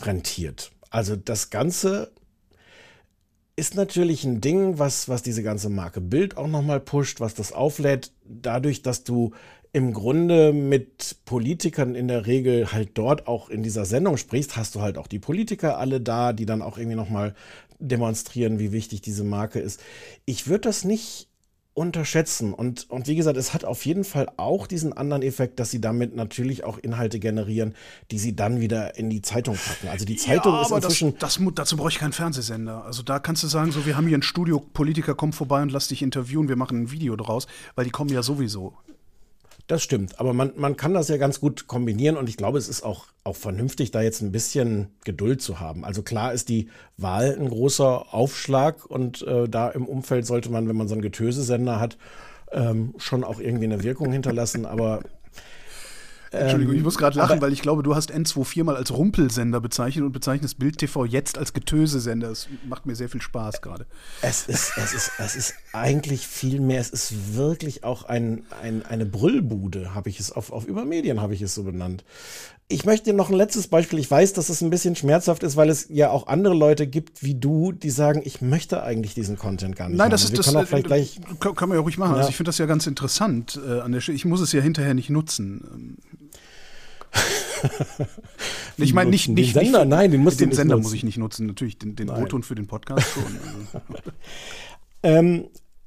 rentiert. 0.00 0.72
Also 0.88 1.14
das 1.14 1.50
Ganze 1.50 2.10
ist 3.54 3.74
natürlich 3.74 4.24
ein 4.24 4.40
Ding, 4.40 4.78
was, 4.78 5.10
was 5.10 5.22
diese 5.22 5.42
ganze 5.42 5.68
Marke 5.68 6.00
Bild 6.00 6.38
auch 6.38 6.48
nochmal 6.48 6.80
pusht, 6.80 7.20
was 7.20 7.34
das 7.34 7.52
auflädt, 7.52 8.12
dadurch, 8.24 8.80
dass 8.80 9.04
du 9.04 9.32
im 9.74 9.92
Grunde 9.92 10.52
mit 10.52 11.16
Politikern 11.24 11.96
in 11.96 12.06
der 12.06 12.26
Regel 12.26 12.72
halt 12.72 12.90
dort 12.94 13.26
auch 13.26 13.50
in 13.50 13.64
dieser 13.64 13.84
Sendung 13.84 14.16
sprichst, 14.16 14.56
hast 14.56 14.76
du 14.76 14.80
halt 14.80 14.96
auch 14.96 15.08
die 15.08 15.18
Politiker 15.18 15.78
alle 15.78 16.00
da, 16.00 16.32
die 16.32 16.46
dann 16.46 16.62
auch 16.62 16.78
irgendwie 16.78 16.96
nochmal 16.96 17.34
demonstrieren, 17.80 18.60
wie 18.60 18.70
wichtig 18.70 19.02
diese 19.02 19.24
Marke 19.24 19.58
ist. 19.58 19.82
Ich 20.26 20.46
würde 20.46 20.60
das 20.60 20.84
nicht 20.84 21.28
unterschätzen. 21.74 22.54
Und, 22.54 22.88
und 22.88 23.08
wie 23.08 23.16
gesagt, 23.16 23.36
es 23.36 23.52
hat 23.52 23.64
auf 23.64 23.84
jeden 23.84 24.04
Fall 24.04 24.28
auch 24.36 24.68
diesen 24.68 24.92
anderen 24.92 25.22
Effekt, 25.22 25.58
dass 25.58 25.72
sie 25.72 25.80
damit 25.80 26.14
natürlich 26.14 26.62
auch 26.62 26.78
Inhalte 26.78 27.18
generieren, 27.18 27.74
die 28.12 28.18
sie 28.18 28.36
dann 28.36 28.60
wieder 28.60 28.96
in 28.96 29.10
die 29.10 29.22
Zeitung 29.22 29.56
packen. 29.56 29.88
Also 29.88 30.04
die 30.04 30.14
Zeitung 30.14 30.54
ja, 30.54 30.62
ist 30.62 30.70
inzwischen. 30.70 31.18
Das, 31.18 31.38
das, 31.38 31.54
dazu 31.54 31.76
brauche 31.76 31.88
ich 31.88 31.98
keinen 31.98 32.12
Fernsehsender. 32.12 32.84
Also 32.84 33.02
da 33.02 33.18
kannst 33.18 33.42
du 33.42 33.48
sagen, 33.48 33.72
so, 33.72 33.86
wir 33.86 33.96
haben 33.96 34.06
hier 34.06 34.16
ein 34.16 34.22
Studio, 34.22 34.60
Politiker, 34.60 35.16
komm 35.16 35.32
vorbei 35.32 35.62
und 35.62 35.72
lass 35.72 35.88
dich 35.88 36.00
interviewen, 36.00 36.48
wir 36.48 36.56
machen 36.56 36.82
ein 36.82 36.90
Video 36.92 37.16
draus, 37.16 37.48
weil 37.74 37.84
die 37.84 37.90
kommen 37.90 38.10
ja 38.10 38.22
sowieso. 38.22 38.74
Das 39.66 39.82
stimmt, 39.82 40.20
aber 40.20 40.34
man, 40.34 40.52
man 40.56 40.76
kann 40.76 40.92
das 40.92 41.08
ja 41.08 41.16
ganz 41.16 41.40
gut 41.40 41.66
kombinieren 41.66 42.18
und 42.18 42.28
ich 42.28 42.36
glaube, 42.36 42.58
es 42.58 42.68
ist 42.68 42.82
auch, 42.82 43.06
auch 43.24 43.36
vernünftig, 43.36 43.90
da 43.90 44.02
jetzt 44.02 44.20
ein 44.20 44.30
bisschen 44.30 44.88
Geduld 45.04 45.40
zu 45.40 45.58
haben. 45.58 45.86
Also 45.86 46.02
klar 46.02 46.34
ist 46.34 46.50
die 46.50 46.68
Wahl 46.98 47.34
ein 47.38 47.48
großer 47.48 48.12
Aufschlag 48.12 48.84
und 48.84 49.22
äh, 49.22 49.48
da 49.48 49.70
im 49.70 49.86
Umfeld 49.86 50.26
sollte 50.26 50.50
man, 50.50 50.68
wenn 50.68 50.76
man 50.76 50.86
so 50.86 50.94
einen 50.94 51.00
Getösesender 51.00 51.80
hat, 51.80 51.96
ähm, 52.52 52.94
schon 52.98 53.24
auch 53.24 53.40
irgendwie 53.40 53.64
eine 53.64 53.82
Wirkung 53.82 54.12
hinterlassen, 54.12 54.66
aber 54.66 55.00
Entschuldigung, 56.34 56.74
ich 56.74 56.82
muss 56.82 56.98
gerade 56.98 57.16
lachen, 57.18 57.40
weil 57.40 57.52
ich 57.52 57.62
glaube, 57.62 57.82
du 57.82 57.94
hast 57.94 58.12
N24 58.12 58.64
mal 58.64 58.76
als 58.76 58.92
Rumpelsender 58.92 59.60
bezeichnet 59.60 60.04
und 60.04 60.12
bezeichnest 60.12 60.58
Bild 60.58 60.78
TV 60.78 61.04
jetzt 61.04 61.38
als 61.38 61.52
Getösesender. 61.52 62.28
Das 62.28 62.48
macht 62.68 62.86
mir 62.86 62.94
sehr 62.94 63.08
viel 63.08 63.22
Spaß 63.22 63.62
gerade. 63.62 63.86
Es 64.22 64.46
ist, 64.46 64.72
es, 64.76 64.92
ist, 64.92 65.12
es 65.18 65.36
ist 65.36 65.54
eigentlich 65.72 66.26
viel 66.26 66.60
mehr. 66.60 66.80
Es 66.80 66.90
ist 66.90 67.36
wirklich 67.36 67.84
auch 67.84 68.04
ein, 68.04 68.44
ein, 68.62 68.84
eine 68.84 69.06
Brüllbude, 69.06 69.94
habe 69.94 70.08
ich 70.08 70.20
es 70.20 70.32
auf, 70.32 70.52
auf 70.52 70.66
Übermedien 70.66 71.20
habe 71.20 71.34
ich 71.34 71.42
es 71.42 71.54
so 71.54 71.62
benannt. 71.62 72.04
Ich 72.66 72.86
möchte 72.86 73.10
dir 73.10 73.16
noch 73.16 73.28
ein 73.28 73.36
letztes 73.36 73.68
Beispiel. 73.68 73.98
Ich 73.98 74.10
weiß, 74.10 74.32
dass 74.32 74.48
es 74.48 74.62
ein 74.62 74.70
bisschen 74.70 74.96
schmerzhaft 74.96 75.42
ist, 75.42 75.56
weil 75.56 75.68
es 75.68 75.86
ja 75.90 76.08
auch 76.08 76.28
andere 76.28 76.54
Leute 76.54 76.86
gibt 76.86 77.22
wie 77.22 77.34
du, 77.34 77.72
die 77.72 77.90
sagen, 77.90 78.22
ich 78.24 78.40
möchte 78.40 78.82
eigentlich 78.82 79.12
diesen 79.12 79.36
Content 79.36 79.76
gar 79.76 79.88
nicht. 79.88 79.98
Nein, 79.98 80.10
das 80.10 80.24
ist 80.24 80.38
das. 80.38 80.46
Kann, 80.46 80.56
auch 80.56 80.66
vielleicht 80.66 80.86
gleich, 80.86 81.20
kann, 81.40 81.54
kann 81.54 81.68
man 81.68 81.76
ja 81.76 81.82
ruhig 81.82 81.98
machen. 81.98 82.12
Ja. 82.12 82.18
Also 82.18 82.30
ich 82.30 82.36
finde 82.36 82.48
das 82.48 82.58
ja 82.58 82.64
ganz 82.64 82.86
interessant 82.86 83.60
äh, 83.68 83.80
an 83.80 83.92
der 83.92 84.00
Stelle. 84.00 84.16
Ich 84.16 84.24
muss 84.24 84.40
es 84.40 84.52
ja 84.52 84.62
hinterher 84.62 84.94
nicht 84.94 85.10
nutzen. 85.10 85.98
Ich 88.76 88.94
meine 88.94 89.10
nicht, 89.10 89.28
nicht, 89.28 89.54
den 89.54 89.64
Sender, 89.64 89.84
nicht, 89.84 89.90
nein, 89.90 90.10
den 90.10 90.22
musst 90.22 90.40
den 90.40 90.52
Sender 90.52 90.76
muss 90.76 90.92
ich 90.92 91.04
nicht 91.04 91.18
nutzen. 91.18 91.46
Natürlich 91.46 91.78
den, 91.78 91.96
den 91.96 92.10
O-Ton 92.10 92.42
für 92.42 92.54
den 92.54 92.66
Podcast 92.66 93.06
schon. 93.08 93.24
ähm, 95.02 95.46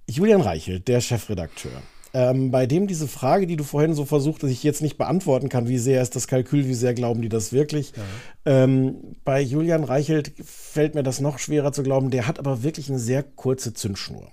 Julian 0.09 0.41
Reichelt, 0.41 0.87
der 0.87 1.01
Chefredakteur. 1.01 1.81
Ähm, 2.13 2.51
bei 2.51 2.65
dem 2.65 2.87
diese 2.87 3.07
Frage, 3.07 3.47
die 3.47 3.57
du 3.57 3.63
vorhin 3.63 3.93
so 3.93 4.05
versucht, 4.05 4.41
dass 4.41 4.49
ich 4.49 4.63
jetzt 4.63 4.81
nicht 4.81 4.97
beantworten 4.97 5.49
kann, 5.49 5.67
wie 5.67 5.77
sehr 5.77 6.01
ist 6.01 6.15
das 6.15 6.27
Kalkül, 6.27 6.65
wie 6.65 6.73
sehr 6.73 6.93
glauben 6.93 7.21
die 7.21 7.29
das 7.29 7.51
wirklich? 7.51 7.93
Ja. 7.95 8.63
Ähm, 8.63 9.15
bei 9.23 9.41
Julian 9.41 9.83
Reichelt 9.83 10.31
fällt 10.43 10.95
mir 10.95 11.03
das 11.03 11.19
noch 11.19 11.37
schwerer 11.37 11.73
zu 11.73 11.83
glauben. 11.83 12.09
Der 12.09 12.25
hat 12.25 12.39
aber 12.39 12.63
wirklich 12.63 12.89
eine 12.89 12.99
sehr 12.99 13.23
kurze 13.23 13.73
Zündschnur. 13.73 14.31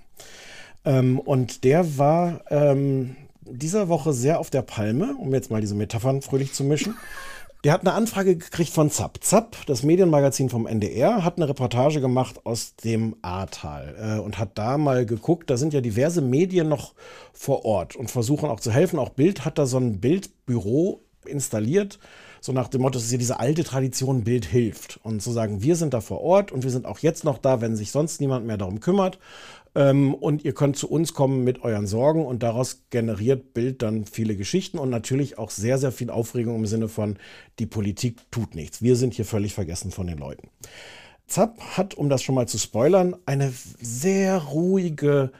Ähm, 0.85 1.19
und 1.19 1.63
der 1.63 1.97
war 1.97 2.41
ähm, 2.49 3.17
dieser 3.45 3.89
Woche 3.89 4.13
sehr 4.13 4.39
auf 4.39 4.49
der 4.49 4.61
Palme, 4.61 5.15
um 5.17 5.33
jetzt 5.33 5.51
mal 5.51 5.61
diese 5.61 5.75
Metaphern 5.75 6.21
fröhlich 6.21 6.53
zu 6.53 6.63
mischen. 6.63 6.95
Der 7.63 7.73
hat 7.73 7.81
eine 7.81 7.93
Anfrage 7.93 8.35
gekriegt 8.35 8.69
von 8.69 8.91
Zapp. 8.91 9.23
Zapp, 9.23 9.57
das 9.65 9.81
Medienmagazin 9.81 10.49
vom 10.49 10.67
NDR, 10.67 11.23
hat 11.23 11.37
eine 11.37 11.49
Reportage 11.49 11.99
gemacht 11.99 12.45
aus 12.45 12.75
dem 12.75 13.15
Ahrtal 13.23 13.95
äh, 13.99 14.19
und 14.19 14.37
hat 14.37 14.51
da 14.53 14.77
mal 14.77 15.07
geguckt. 15.07 15.49
Da 15.49 15.57
sind 15.57 15.73
ja 15.73 15.81
diverse 15.81 16.21
Medien 16.21 16.69
noch 16.69 16.93
vor 17.33 17.65
Ort 17.65 17.95
und 17.95 18.11
versuchen 18.11 18.49
auch 18.49 18.59
zu 18.59 18.71
helfen. 18.71 18.99
Auch 18.99 19.09
Bild 19.09 19.45
hat 19.45 19.57
da 19.57 19.65
so 19.65 19.77
ein 19.77 19.99
Bildbüro 19.99 21.01
installiert, 21.25 21.97
so 22.39 22.51
nach 22.51 22.67
dem 22.67 22.81
Motto, 22.81 22.99
es 22.99 23.05
ist 23.05 23.11
ja 23.11 23.17
diese 23.17 23.39
alte 23.39 23.63
Tradition, 23.63 24.23
Bild 24.23 24.45
hilft. 24.45 24.99
Und 25.01 25.23
zu 25.23 25.31
sagen, 25.31 25.63
wir 25.63 25.75
sind 25.75 25.95
da 25.95 26.01
vor 26.01 26.21
Ort 26.21 26.51
und 26.51 26.63
wir 26.63 26.69
sind 26.69 26.85
auch 26.85 26.99
jetzt 26.99 27.23
noch 27.23 27.39
da, 27.39 27.61
wenn 27.61 27.75
sich 27.75 27.89
sonst 27.89 28.21
niemand 28.21 28.45
mehr 28.45 28.57
darum 28.57 28.79
kümmert. 28.79 29.17
Ähm, 29.75 30.13
und 30.13 30.45
ihr 30.45 30.53
könnt 30.53 30.77
zu 30.77 30.89
uns 30.89 31.13
kommen 31.13 31.43
mit 31.43 31.63
euren 31.63 31.85
Sorgen 31.85 32.25
und 32.25 32.43
daraus 32.43 32.83
generiert 32.89 33.53
Bild 33.53 33.81
dann 33.81 34.05
viele 34.05 34.35
Geschichten 34.35 34.77
und 34.77 34.89
natürlich 34.89 35.37
auch 35.37 35.49
sehr, 35.49 35.77
sehr 35.77 35.91
viel 35.91 36.09
Aufregung 36.09 36.55
im 36.55 36.65
Sinne 36.65 36.87
von, 36.87 37.17
die 37.59 37.65
Politik 37.65 38.19
tut 38.31 38.55
nichts. 38.55 38.81
Wir 38.81 38.95
sind 38.95 39.13
hier 39.13 39.25
völlig 39.25 39.53
vergessen 39.53 39.91
von 39.91 40.07
den 40.07 40.17
Leuten. 40.17 40.49
Zapp 41.27 41.59
hat, 41.75 41.95
um 41.95 42.09
das 42.09 42.23
schon 42.23 42.35
mal 42.35 42.47
zu 42.47 42.57
spoilern, 42.57 43.15
eine 43.25 43.51
sehr 43.81 44.37
ruhige, 44.37 45.31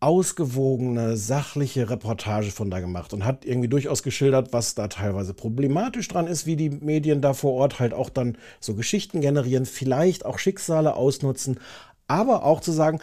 ausgewogene, 0.00 1.16
sachliche 1.16 1.88
Reportage 1.88 2.50
von 2.50 2.70
da 2.70 2.80
gemacht 2.80 3.14
und 3.14 3.24
hat 3.24 3.44
irgendwie 3.44 3.68
durchaus 3.68 4.02
geschildert, 4.02 4.52
was 4.52 4.74
da 4.74 4.88
teilweise 4.88 5.32
problematisch 5.34 6.08
dran 6.08 6.26
ist, 6.26 6.46
wie 6.46 6.56
die 6.56 6.70
Medien 6.70 7.22
da 7.22 7.32
vor 7.32 7.52
Ort 7.54 7.78
halt 7.78 7.94
auch 7.94 8.10
dann 8.10 8.36
so 8.60 8.74
Geschichten 8.74 9.20
generieren, 9.20 9.64
vielleicht 9.64 10.26
auch 10.26 10.38
Schicksale 10.38 10.94
ausnutzen, 10.94 11.58
aber 12.06 12.44
auch 12.44 12.60
zu 12.60 12.72
sagen, 12.72 13.00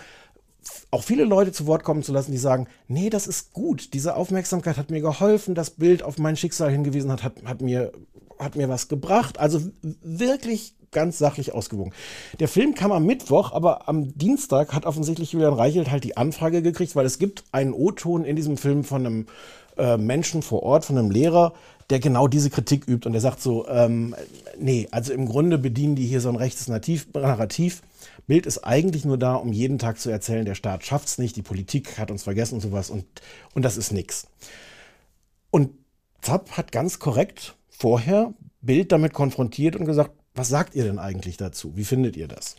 auch 0.92 1.04
viele 1.04 1.24
Leute 1.24 1.52
zu 1.52 1.68
Wort 1.68 1.84
kommen 1.84 2.04
zu 2.04 2.12
lassen, 2.12 2.32
die 2.32 2.38
sagen, 2.38 2.68
nee, 2.88 3.10
das 3.10 3.28
ist 3.28 3.54
gut. 3.54 3.94
Diese 3.94 4.16
Aufmerksamkeit 4.16 4.78
hat 4.78 4.92
mir 4.92 5.02
geholfen, 5.02 5.56
das 5.56 5.72
Bild 5.72 6.04
auf 6.04 6.18
mein 6.18 6.36
Schicksal 6.36 6.72
hingewiesen 6.72 7.12
hat, 7.12 7.24
hat, 7.24 7.34
hat, 7.46 7.62
mir, 7.62 7.92
hat 8.40 8.56
mir 8.56 8.70
was 8.70 8.88
gebracht. 8.88 9.40
Also 9.40 9.62
wirklich 9.82 10.76
ganz 10.92 11.18
sachlich 11.18 11.54
ausgewogen. 11.54 11.94
Der 12.40 12.48
Film 12.48 12.76
kam 12.76 12.92
am 12.92 13.06
Mittwoch, 13.06 13.54
aber 13.54 13.88
am 13.88 14.18
Dienstag 14.18 14.74
hat 14.74 14.86
offensichtlich 14.86 15.32
Julian 15.32 15.54
Reichelt 15.54 15.90
halt 15.90 16.04
die 16.04 16.18
Anfrage 16.18 16.62
gekriegt, 16.62 16.96
weil 16.96 17.06
es 17.06 17.18
gibt 17.18 17.46
einen 17.52 17.74
O-Ton 17.74 18.26
in 18.26 18.36
diesem 18.36 18.58
Film 18.58 18.84
von 18.84 19.06
einem 19.06 19.26
äh, 19.78 19.98
Menschen 19.98 20.42
vor 20.42 20.64
Ort, 20.64 20.86
von 20.86 20.98
einem 20.98 21.10
Lehrer, 21.10 21.54
der 21.90 22.00
genau 22.00 22.28
diese 22.28 22.50
Kritik 22.50 22.88
übt 22.88 23.08
und 23.08 23.14
der 23.14 23.22
sagt 23.22 23.42
so, 23.42 23.68
ähm, 23.68 24.16
nee, 24.60 24.88
also 24.92 25.14
im 25.14 25.28
Grunde 25.28 25.58
bedienen 25.58 25.96
die 25.96 26.06
hier 26.06 26.22
so 26.22 26.30
ein 26.30 26.36
rechtes 26.36 26.68
Narrativ. 26.68 27.82
Bild 28.28 28.46
ist 28.46 28.60
eigentlich 28.60 29.06
nur 29.06 29.18
da, 29.18 29.36
um 29.36 29.52
jeden 29.52 29.80
Tag 29.80 30.00
zu 30.00 30.10
erzählen, 30.10 30.46
der 30.46 30.56
Staat 30.56 30.86
schafft 30.86 31.08
es 31.08 31.18
nicht, 31.18 31.36
die 31.36 31.42
Politik 31.42 31.98
hat 31.98 32.12
uns 32.12 32.24
vergessen 32.24 32.56
und 32.56 32.62
sowas 32.62 32.90
und, 32.90 33.06
und 33.54 33.64
das 33.64 33.78
ist 33.78 33.92
nix. 33.92 34.28
Und 35.50 35.72
Zapp 36.22 36.52
hat 36.58 36.72
ganz 36.72 37.00
korrekt 37.00 37.56
vorher 37.70 38.34
Bild 38.62 38.92
damit 38.92 39.14
konfrontiert 39.14 39.76
und 39.76 39.86
gesagt, 39.86 40.12
was 40.34 40.50
sagt 40.50 40.76
ihr 40.76 40.84
denn 40.84 41.00
eigentlich 41.00 41.38
dazu? 41.38 41.76
Wie 41.76 41.84
findet 41.84 42.16
ihr 42.16 42.28
das? 42.28 42.56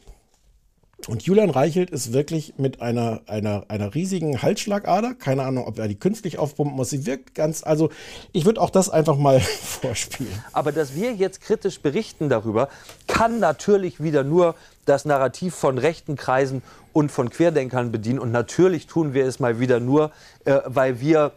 Und 1.08 1.22
Julian 1.22 1.50
Reichelt 1.50 1.90
ist 1.90 2.12
wirklich 2.12 2.54
mit 2.58 2.80
einer, 2.80 3.22
einer, 3.26 3.64
einer 3.68 3.94
riesigen 3.94 4.40
Halsschlagader. 4.40 5.14
Keine 5.14 5.42
Ahnung, 5.42 5.66
ob 5.66 5.78
er 5.78 5.88
die 5.88 5.94
künstlich 5.94 6.38
aufpumpen 6.38 6.76
muss. 6.76 6.90
Sie 6.90 7.06
wirkt 7.06 7.34
ganz, 7.34 7.62
also 7.64 7.90
ich 8.32 8.44
würde 8.44 8.60
auch 8.60 8.70
das 8.70 8.88
einfach 8.88 9.16
mal 9.16 9.40
vorspielen. 9.80 10.32
Aber 10.52 10.72
dass 10.72 10.94
wir 10.94 11.12
jetzt 11.14 11.40
kritisch 11.40 11.80
berichten 11.80 12.28
darüber, 12.28 12.68
kann 13.06 13.40
natürlich 13.40 14.02
wieder 14.02 14.24
nur 14.24 14.54
das 14.84 15.04
Narrativ 15.04 15.54
von 15.54 15.78
rechten 15.78 16.16
Kreisen 16.16 16.62
und 16.92 17.10
von 17.10 17.30
Querdenkern 17.30 17.92
bedienen. 17.92 18.18
Und 18.18 18.32
natürlich 18.32 18.86
tun 18.86 19.14
wir 19.14 19.26
es 19.26 19.40
mal 19.40 19.60
wieder 19.60 19.80
nur, 19.80 20.10
äh, 20.44 20.60
weil 20.66 21.00
wir 21.00 21.32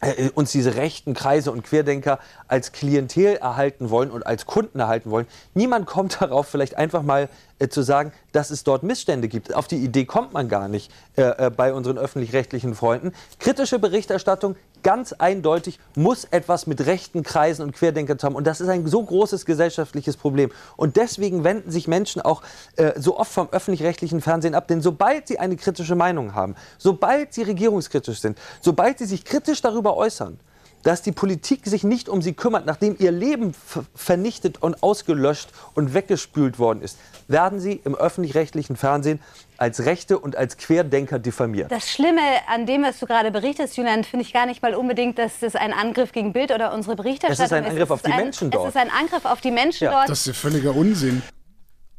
äh, 0.00 0.30
uns 0.34 0.52
diese 0.52 0.76
rechten 0.76 1.14
Kreise 1.14 1.52
und 1.52 1.62
Querdenker 1.62 2.18
als 2.48 2.72
Klientel 2.72 3.36
erhalten 3.36 3.90
wollen 3.90 4.10
und 4.10 4.26
als 4.26 4.46
Kunden 4.46 4.80
erhalten 4.80 5.10
wollen. 5.10 5.26
Niemand 5.54 5.86
kommt 5.86 6.16
darauf, 6.20 6.46
vielleicht 6.48 6.76
einfach 6.76 7.02
mal 7.02 7.28
äh, 7.58 7.68
zu 7.68 7.82
sagen, 7.82 8.12
dass 8.32 8.50
es 8.50 8.64
dort 8.64 8.82
Missstände 8.82 9.28
gibt. 9.28 9.54
Auf 9.54 9.68
die 9.68 9.76
Idee 9.76 10.04
kommt 10.04 10.32
man 10.32 10.48
gar 10.48 10.68
nicht 10.68 10.90
äh, 11.16 11.46
äh 11.46 11.50
bei 11.50 11.74
unseren 11.74 11.98
öffentlich-rechtlichen 11.98 12.74
Freunden. 12.74 13.12
Kritische 13.38 13.78
Berichterstattung 13.78 14.56
ganz 14.82 15.12
eindeutig 15.12 15.78
muss 15.94 16.24
etwas 16.24 16.66
mit 16.66 16.86
rechten 16.86 17.22
Kreisen 17.22 17.62
und 17.62 17.72
Querdenkern 17.72 18.18
zu 18.18 18.26
haben. 18.26 18.34
Und 18.34 18.46
das 18.46 18.60
ist 18.60 18.68
ein 18.68 18.86
so 18.86 19.02
großes 19.02 19.46
gesellschaftliches 19.46 20.16
Problem. 20.16 20.50
Und 20.76 20.96
deswegen 20.96 21.44
wenden 21.44 21.70
sich 21.70 21.88
Menschen 21.88 22.22
auch 22.22 22.42
äh, 22.76 22.92
so 22.98 23.18
oft 23.18 23.32
vom 23.32 23.48
öffentlich-rechtlichen 23.50 24.20
Fernsehen 24.20 24.54
ab. 24.54 24.68
Denn 24.68 24.80
sobald 24.80 25.28
sie 25.28 25.38
eine 25.38 25.56
kritische 25.56 25.94
Meinung 25.94 26.34
haben, 26.34 26.54
sobald 26.78 27.32
sie 27.34 27.42
regierungskritisch 27.42 28.20
sind, 28.20 28.38
sobald 28.60 28.98
sie 28.98 29.06
sich 29.06 29.24
kritisch 29.24 29.60
darüber 29.62 29.96
äußern, 29.96 30.38
dass 30.82 31.02
die 31.02 31.12
Politik 31.12 31.66
sich 31.66 31.84
nicht 31.84 32.08
um 32.08 32.22
sie 32.22 32.32
kümmert, 32.32 32.66
nachdem 32.66 32.96
ihr 32.98 33.12
Leben 33.12 33.52
vernichtet 33.94 34.62
und 34.62 34.82
ausgelöscht 34.82 35.50
und 35.74 35.94
weggespült 35.94 36.58
worden 36.58 36.82
ist, 36.82 36.98
werden 37.28 37.60
sie 37.60 37.80
im 37.84 37.94
öffentlich-rechtlichen 37.94 38.76
Fernsehen 38.76 39.20
als 39.60 39.84
Rechte 39.84 40.18
und 40.18 40.36
als 40.36 40.56
Querdenker 40.56 41.18
diffamiert. 41.18 41.70
Das 41.70 41.90
Schlimme 41.90 42.22
an 42.48 42.64
dem, 42.64 42.82
was 42.82 42.98
du 42.98 43.06
gerade 43.06 43.30
berichtest, 43.30 43.76
Julian, 43.76 44.04
finde 44.04 44.24
ich 44.24 44.32
gar 44.32 44.46
nicht 44.46 44.62
mal 44.62 44.74
unbedingt, 44.74 45.18
dass 45.18 45.40
das 45.40 45.54
ein 45.54 45.72
Angriff 45.72 46.12
gegen 46.12 46.32
Bild 46.32 46.50
oder 46.50 46.72
unsere 46.72 46.96
Berichterstattung 46.96 47.44
ist. 47.44 47.52
Es 47.52 47.52
ist 47.52 47.52
ein 47.52 47.64
Angriff 47.66 47.90
auf 47.90 48.02
die 48.02 48.12
ein, 48.12 48.24
Menschen 48.24 48.50
dort. 48.50 48.68
Es 48.68 48.74
ist 48.74 48.80
ein 48.80 48.90
Angriff 48.90 49.24
auf 49.26 49.40
die 49.42 49.50
Menschen 49.50 49.84
ja. 49.84 49.90
dort. 49.92 50.08
Das 50.08 50.20
ist 50.20 50.26
ja 50.26 50.32
völliger 50.32 50.74
Unsinn. 50.74 51.22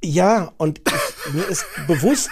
Ja, 0.04 0.52
und 0.58 0.80
ich, 0.80 1.34
mir 1.34 1.44
ist 1.44 1.66
bewusst, 1.86 2.32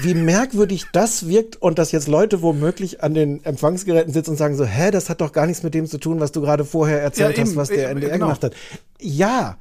wie 0.00 0.14
merkwürdig 0.14 0.86
das 0.92 1.28
wirkt 1.28 1.56
und 1.56 1.78
dass 1.78 1.92
jetzt 1.92 2.08
Leute 2.08 2.40
womöglich 2.40 3.02
an 3.02 3.12
den 3.12 3.44
Empfangsgeräten 3.44 4.10
sitzen 4.10 4.30
und 4.30 4.36
sagen 4.38 4.56
so, 4.56 4.64
hä, 4.64 4.90
das 4.90 5.10
hat 5.10 5.20
doch 5.20 5.32
gar 5.32 5.46
nichts 5.46 5.62
mit 5.62 5.74
dem 5.74 5.86
zu 5.86 5.98
tun, 5.98 6.18
was 6.18 6.32
du 6.32 6.40
gerade 6.40 6.64
vorher 6.64 7.02
erzählt 7.02 7.36
ja, 7.36 7.44
hast, 7.44 7.56
was 7.56 7.68
der 7.68 7.90
NDR 7.90 8.12
genau. 8.12 8.26
gemacht 8.26 8.42
hat. 8.42 8.54
Ja, 8.98 9.58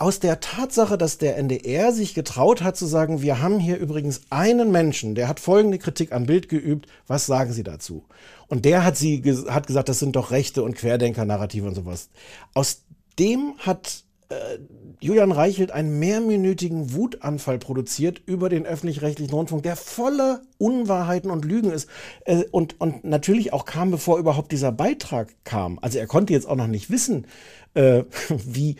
aus 0.00 0.18
der 0.18 0.40
Tatsache, 0.40 0.96
dass 0.96 1.18
der 1.18 1.36
NDR 1.36 1.92
sich 1.92 2.14
getraut 2.14 2.62
hat 2.62 2.74
zu 2.74 2.86
sagen, 2.86 3.20
wir 3.20 3.42
haben 3.42 3.58
hier 3.60 3.76
übrigens 3.76 4.22
einen 4.30 4.72
Menschen, 4.72 5.14
der 5.14 5.28
hat 5.28 5.40
folgende 5.40 5.78
Kritik 5.78 6.12
an 6.12 6.24
Bild 6.24 6.48
geübt, 6.48 6.86
was 7.06 7.26
sagen 7.26 7.52
Sie 7.52 7.62
dazu? 7.62 8.04
Und 8.48 8.64
der 8.64 8.82
hat 8.82 8.96
sie 8.96 9.22
hat 9.50 9.66
gesagt, 9.66 9.90
das 9.90 9.98
sind 9.98 10.16
doch 10.16 10.30
Rechte 10.30 10.62
und 10.62 10.74
Querdenker-Narrative 10.74 11.66
und 11.66 11.74
sowas. 11.74 12.08
Aus 12.54 12.82
dem 13.18 13.54
hat 13.58 14.04
äh, 14.30 14.58
Julian 15.00 15.32
Reichelt 15.32 15.70
einen 15.70 15.98
mehrminütigen 15.98 16.94
Wutanfall 16.94 17.58
produziert 17.58 18.22
über 18.24 18.48
den 18.48 18.64
öffentlich-rechtlichen 18.64 19.34
Rundfunk, 19.34 19.64
der 19.64 19.76
voller 19.76 20.40
Unwahrheiten 20.56 21.30
und 21.30 21.44
Lügen 21.44 21.70
ist. 21.70 21.90
Äh, 22.24 22.44
und, 22.50 22.80
und 22.80 23.04
natürlich 23.04 23.52
auch 23.52 23.66
kam, 23.66 23.90
bevor 23.90 24.18
überhaupt 24.18 24.50
dieser 24.50 24.72
Beitrag 24.72 25.34
kam. 25.44 25.78
Also 25.82 25.98
er 25.98 26.06
konnte 26.06 26.32
jetzt 26.32 26.48
auch 26.48 26.56
noch 26.56 26.68
nicht 26.68 26.90
wissen, 26.90 27.26
äh, 27.74 28.04
wie 28.28 28.76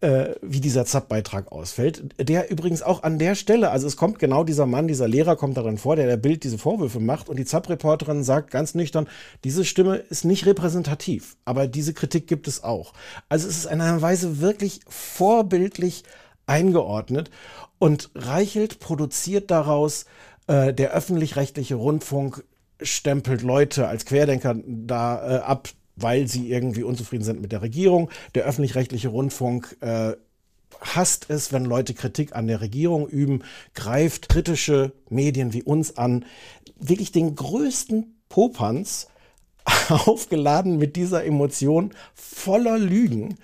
äh, 0.00 0.34
wie 0.42 0.60
dieser 0.60 0.84
ZAP-Beitrag 0.84 1.50
ausfällt. 1.50 2.02
Der 2.18 2.50
übrigens 2.50 2.82
auch 2.82 3.02
an 3.02 3.18
der 3.18 3.34
Stelle, 3.34 3.70
also 3.70 3.86
es 3.86 3.96
kommt 3.96 4.18
genau 4.18 4.44
dieser 4.44 4.66
Mann, 4.66 4.88
dieser 4.88 5.08
Lehrer 5.08 5.36
kommt 5.36 5.56
darin 5.56 5.78
vor, 5.78 5.96
der 5.96 6.06
der 6.06 6.16
Bild 6.16 6.44
diese 6.44 6.58
Vorwürfe 6.58 7.00
macht 7.00 7.28
und 7.28 7.38
die 7.38 7.44
ZAP-Reporterin 7.44 8.22
sagt 8.22 8.50
ganz 8.50 8.74
nüchtern, 8.74 9.08
diese 9.44 9.64
Stimme 9.64 9.96
ist 9.96 10.24
nicht 10.24 10.46
repräsentativ, 10.46 11.36
aber 11.44 11.66
diese 11.66 11.94
Kritik 11.94 12.26
gibt 12.26 12.46
es 12.48 12.62
auch. 12.62 12.92
Also 13.28 13.48
es 13.48 13.58
ist 13.58 13.64
in 13.66 13.80
einer 13.80 14.02
Weise 14.02 14.40
wirklich 14.40 14.80
vorbildlich 14.88 16.04
eingeordnet 16.46 17.30
und 17.78 18.10
Reichelt 18.14 18.78
produziert 18.78 19.50
daraus 19.50 20.06
äh, 20.46 20.72
der 20.72 20.92
öffentlich-rechtliche 20.92 21.74
Rundfunk 21.74 22.44
stempelt 22.80 23.42
Leute 23.42 23.88
als 23.88 24.04
Querdenker 24.04 24.56
da 24.66 25.36
äh, 25.36 25.40
ab, 25.40 25.68
weil 25.96 26.28
sie 26.28 26.50
irgendwie 26.50 26.82
unzufrieden 26.82 27.24
sind 27.24 27.40
mit 27.40 27.52
der 27.52 27.62
Regierung. 27.62 28.10
Der 28.34 28.44
öffentlich-rechtliche 28.44 29.08
Rundfunk 29.08 29.76
äh, 29.80 30.12
hasst 30.80 31.26
es, 31.28 31.52
wenn 31.52 31.64
Leute 31.64 31.94
Kritik 31.94 32.36
an 32.36 32.46
der 32.46 32.60
Regierung 32.60 33.08
üben, 33.08 33.42
greift 33.74 34.28
kritische 34.28 34.92
Medien 35.08 35.52
wie 35.52 35.62
uns 35.62 35.96
an. 35.96 36.24
Wirklich 36.78 37.12
den 37.12 37.34
größten 37.34 38.20
Popanz 38.28 39.08
aufgeladen 39.88 40.78
mit 40.78 40.96
dieser 40.96 41.24
Emotion 41.24 41.92
voller 42.14 42.78
Lügen. 42.78 43.36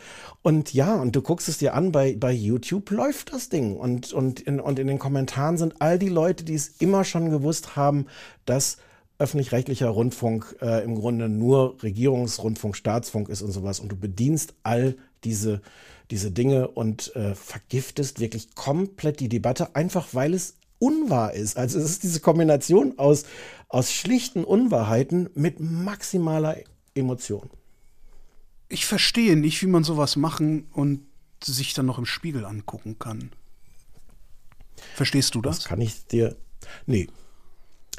Und 0.42 0.74
ja, 0.74 0.96
und 0.96 1.14
du 1.14 1.22
guckst 1.22 1.48
es 1.48 1.58
dir 1.58 1.74
an, 1.74 1.92
bei, 1.92 2.16
bei 2.18 2.32
YouTube 2.32 2.90
läuft 2.90 3.32
das 3.32 3.48
Ding. 3.48 3.76
Und, 3.76 4.12
und, 4.12 4.40
in, 4.40 4.60
und 4.60 4.78
in 4.78 4.88
den 4.88 4.98
Kommentaren 4.98 5.56
sind 5.56 5.80
all 5.80 5.98
die 5.98 6.08
Leute, 6.08 6.44
die 6.44 6.54
es 6.54 6.68
immer 6.80 7.04
schon 7.04 7.30
gewusst 7.30 7.76
haben, 7.76 8.06
dass 8.44 8.78
öffentlich-rechtlicher 9.22 9.88
Rundfunk 9.88 10.56
äh, 10.60 10.84
im 10.84 10.96
Grunde 10.96 11.28
nur 11.28 11.82
Regierungsrundfunk, 11.82 12.76
Staatsfunk 12.76 13.28
ist 13.28 13.42
und 13.42 13.52
sowas. 13.52 13.80
Und 13.80 13.90
du 13.90 13.96
bedienst 13.96 14.54
all 14.62 14.96
diese, 15.24 15.62
diese 16.10 16.30
Dinge 16.30 16.68
und 16.68 17.14
äh, 17.16 17.34
vergiftest 17.34 18.20
wirklich 18.20 18.54
komplett 18.54 19.20
die 19.20 19.28
Debatte, 19.28 19.74
einfach 19.76 20.08
weil 20.12 20.34
es 20.34 20.56
unwahr 20.78 21.32
ist. 21.32 21.56
Also 21.56 21.78
es 21.78 21.84
ist 21.84 22.02
diese 22.02 22.20
Kombination 22.20 22.98
aus, 22.98 23.24
aus 23.68 23.92
schlichten 23.92 24.44
Unwahrheiten 24.44 25.30
mit 25.34 25.60
maximaler 25.60 26.56
Emotion. 26.94 27.48
Ich 28.68 28.84
verstehe 28.86 29.36
nicht, 29.36 29.62
wie 29.62 29.68
man 29.68 29.84
sowas 29.84 30.16
machen 30.16 30.66
und 30.72 31.06
sich 31.44 31.74
dann 31.74 31.86
noch 31.86 31.98
im 31.98 32.06
Spiegel 32.06 32.44
angucken 32.44 32.98
kann. 32.98 33.30
Verstehst 34.94 35.34
du 35.34 35.40
das? 35.40 35.58
Das 35.58 35.68
kann 35.68 35.80
ich 35.80 36.06
dir. 36.06 36.36
Nee, 36.86 37.08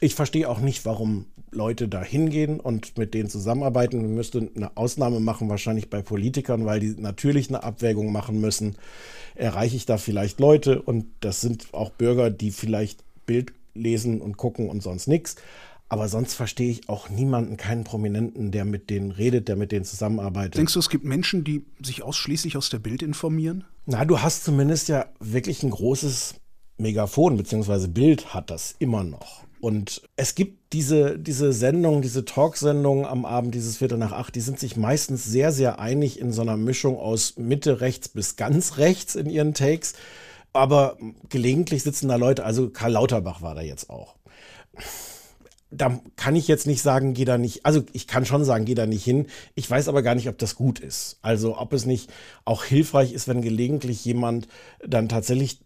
ich 0.03 0.15
verstehe 0.15 0.49
auch 0.49 0.59
nicht, 0.59 0.85
warum 0.85 1.25
Leute 1.51 1.87
da 1.87 2.01
hingehen 2.03 2.59
und 2.59 2.97
mit 2.97 3.13
denen 3.13 3.29
zusammenarbeiten. 3.29 4.01
Wir 4.01 4.09
müssten 4.09 4.49
eine 4.55 4.75
Ausnahme 4.75 5.19
machen, 5.19 5.49
wahrscheinlich 5.49 5.89
bei 5.89 6.01
Politikern, 6.01 6.65
weil 6.65 6.79
die 6.79 6.95
natürlich 6.97 7.49
eine 7.49 7.63
Abwägung 7.63 8.11
machen 8.11 8.41
müssen. 8.41 8.75
Erreiche 9.35 9.75
ich 9.75 9.85
da 9.85 9.97
vielleicht 9.97 10.39
Leute 10.39 10.81
und 10.81 11.05
das 11.21 11.41
sind 11.41 11.73
auch 11.73 11.91
Bürger, 11.91 12.29
die 12.29 12.51
vielleicht 12.51 13.03
Bild 13.25 13.53
lesen 13.73 14.21
und 14.21 14.37
gucken 14.37 14.69
und 14.69 14.83
sonst 14.83 15.07
nichts. 15.07 15.35
Aber 15.89 16.07
sonst 16.07 16.33
verstehe 16.33 16.71
ich 16.71 16.89
auch 16.89 17.09
niemanden, 17.09 17.55
keinen 17.55 17.83
Prominenten, 17.83 18.51
der 18.51 18.65
mit 18.65 18.89
denen 18.89 19.11
redet, 19.11 19.47
der 19.47 19.55
mit 19.55 19.71
denen 19.71 19.85
zusammenarbeitet. 19.85 20.57
Denkst 20.57 20.73
du, 20.73 20.79
es 20.79 20.89
gibt 20.89 21.05
Menschen, 21.05 21.43
die 21.43 21.65
sich 21.83 22.01
ausschließlich 22.01 22.57
aus 22.57 22.69
der 22.69 22.79
Bild 22.79 23.03
informieren? 23.03 23.63
Na, 23.85 24.03
du 24.03 24.19
hast 24.19 24.43
zumindest 24.43 24.89
ja 24.89 25.05
wirklich 25.19 25.61
ein 25.61 25.69
großes 25.69 26.35
Megafon, 26.77 27.37
beziehungsweise 27.37 27.87
Bild 27.87 28.33
hat 28.33 28.49
das 28.49 28.75
immer 28.79 29.03
noch. 29.03 29.43
Und 29.63 30.01
es 30.17 30.35
gibt 30.35 30.73
diese, 30.73 31.17
diese 31.17 31.53
Sendungen, 31.53 32.01
diese 32.01 32.25
Talksendungen 32.25 33.05
am 33.05 33.23
Abend, 33.23 33.55
dieses 33.55 33.77
Viertel 33.77 33.97
nach 33.97 34.11
acht, 34.11 34.35
die 34.35 34.41
sind 34.41 34.59
sich 34.59 34.75
meistens 34.75 35.23
sehr, 35.23 35.53
sehr 35.53 35.79
einig 35.79 36.19
in 36.19 36.33
so 36.33 36.41
einer 36.41 36.57
Mischung 36.57 36.97
aus 36.97 37.37
Mitte 37.37 37.79
rechts 37.79 38.09
bis 38.09 38.35
ganz 38.35 38.77
rechts 38.77 39.15
in 39.15 39.29
ihren 39.29 39.53
Takes. 39.53 39.93
Aber 40.51 40.97
gelegentlich 41.29 41.81
sitzen 41.81 42.09
da 42.09 42.17
Leute, 42.17 42.43
also 42.43 42.71
Karl 42.71 42.91
Lauterbach 42.91 43.41
war 43.41 43.55
da 43.55 43.61
jetzt 43.61 43.89
auch 43.89 44.17
da 45.75 45.99
kann 46.15 46.35
ich 46.35 46.47
jetzt 46.47 46.67
nicht 46.67 46.83
sagen, 46.83 47.13
geh 47.13 47.25
da 47.25 47.37
nicht, 47.37 47.65
also 47.65 47.83
ich 47.93 48.05
kann 48.05 48.25
schon 48.25 48.45
sagen, 48.45 48.65
geh 48.65 48.75
da 48.75 48.85
nicht 48.85 49.03
hin. 49.03 49.25
Ich 49.55 49.67
weiß 49.69 49.87
aber 49.87 50.03
gar 50.03 50.13
nicht, 50.13 50.29
ob 50.29 50.37
das 50.37 50.55
gut 50.55 50.79
ist. 50.79 51.17
Also 51.23 51.57
ob 51.57 51.73
es 51.73 51.87
nicht 51.87 52.11
auch 52.45 52.63
hilfreich 52.63 53.11
ist, 53.11 53.27
wenn 53.27 53.41
gelegentlich 53.41 54.05
jemand 54.05 54.47
dann 54.85 55.09
tatsächlich 55.09 55.61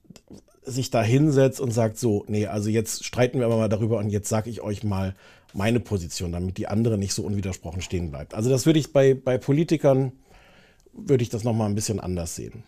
sich 0.68 0.90
da 0.92 1.02
hinsetzt 1.02 1.60
und 1.60 1.72
sagt 1.72 1.98
so, 1.98 2.26
nee, 2.28 2.48
also 2.48 2.70
jetzt 2.70 3.06
streiten 3.06 3.40
wir 3.40 3.46
aber 3.46 3.58
mal 3.58 3.70
darüber 3.70 3.98
und 3.98 4.10
jetzt 4.10 4.30
sage 4.30 4.50
ich 4.50 4.62
euch 4.62 4.84
mal 4.84 5.16
meine 5.54 5.80
Position, 5.80 6.32
damit 6.32 6.58
die 6.58 6.68
andere 6.68 6.98
nicht 6.98 7.14
so 7.14 7.24
unwidersprochen 7.24 7.82
stehen 7.82 8.12
bleibt. 8.12 8.34
Also 8.34 8.50
das 8.50 8.66
würde 8.66 8.80
ich 8.80 8.94
bei, 8.94 9.14
bei 9.14 9.38
Politikern, 9.38 10.12
würde 10.94 11.24
ich 11.24 11.30
das 11.30 11.44
nochmal 11.44 11.70
ein 11.70 11.76
bisschen 11.76 12.00
anders 12.00 12.36
sehen. 12.36 12.64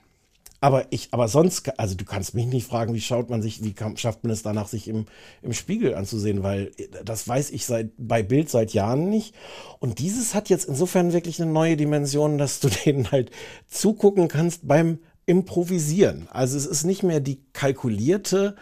Aber 0.62 0.88
ich, 0.90 1.08
aber 1.12 1.30
sonst, 1.30 1.80
also 1.80 1.96
du 1.96 2.04
kannst 2.04 2.36
mich 2.36 2.46
nicht 2.46 2.68
fragen, 2.68 2.94
wie 2.94 3.00
schaut 3.00 3.30
man 3.30 3.42
sich, 3.42 3.64
wie 3.64 3.74
schafft 3.96 4.24
man 4.24 4.32
es 4.32 4.44
danach, 4.44 4.68
sich 4.68 4.90
im, 4.90 5.06
im 5.42 5.54
Spiegel 5.54 5.96
anzusehen, 5.96 6.44
weil 6.44 6.72
äh, 6.78 6.88
das 7.06 7.28
weiß 7.28 7.52
ich 7.52 7.66
seit, 7.66 7.92
bei 7.98 8.24
Bild 8.24 8.50
seit 8.50 8.74
Jahren 8.74 9.10
nicht. 9.10 9.34
Und 9.80 10.00
dieses 10.00 10.36
hat 10.36 10.50
jetzt 10.50 10.66
insofern 10.66 11.14
wirklich 11.14 11.42
eine 11.42 11.52
neue 11.52 11.78
Dimension, 11.78 12.38
dass 12.38 12.60
du 12.60 12.68
denen 12.86 13.12
halt 13.12 13.32
zugucken 13.68 14.28
kannst 14.28 14.68
beim 14.68 15.00
Improvisieren. 15.30 16.28
Also 16.32 16.58
es 16.58 16.66
ist 16.66 16.86
nicht 16.86 17.04
mehr 17.04 17.20
die 17.20 17.40
kalkulierte 17.54 18.56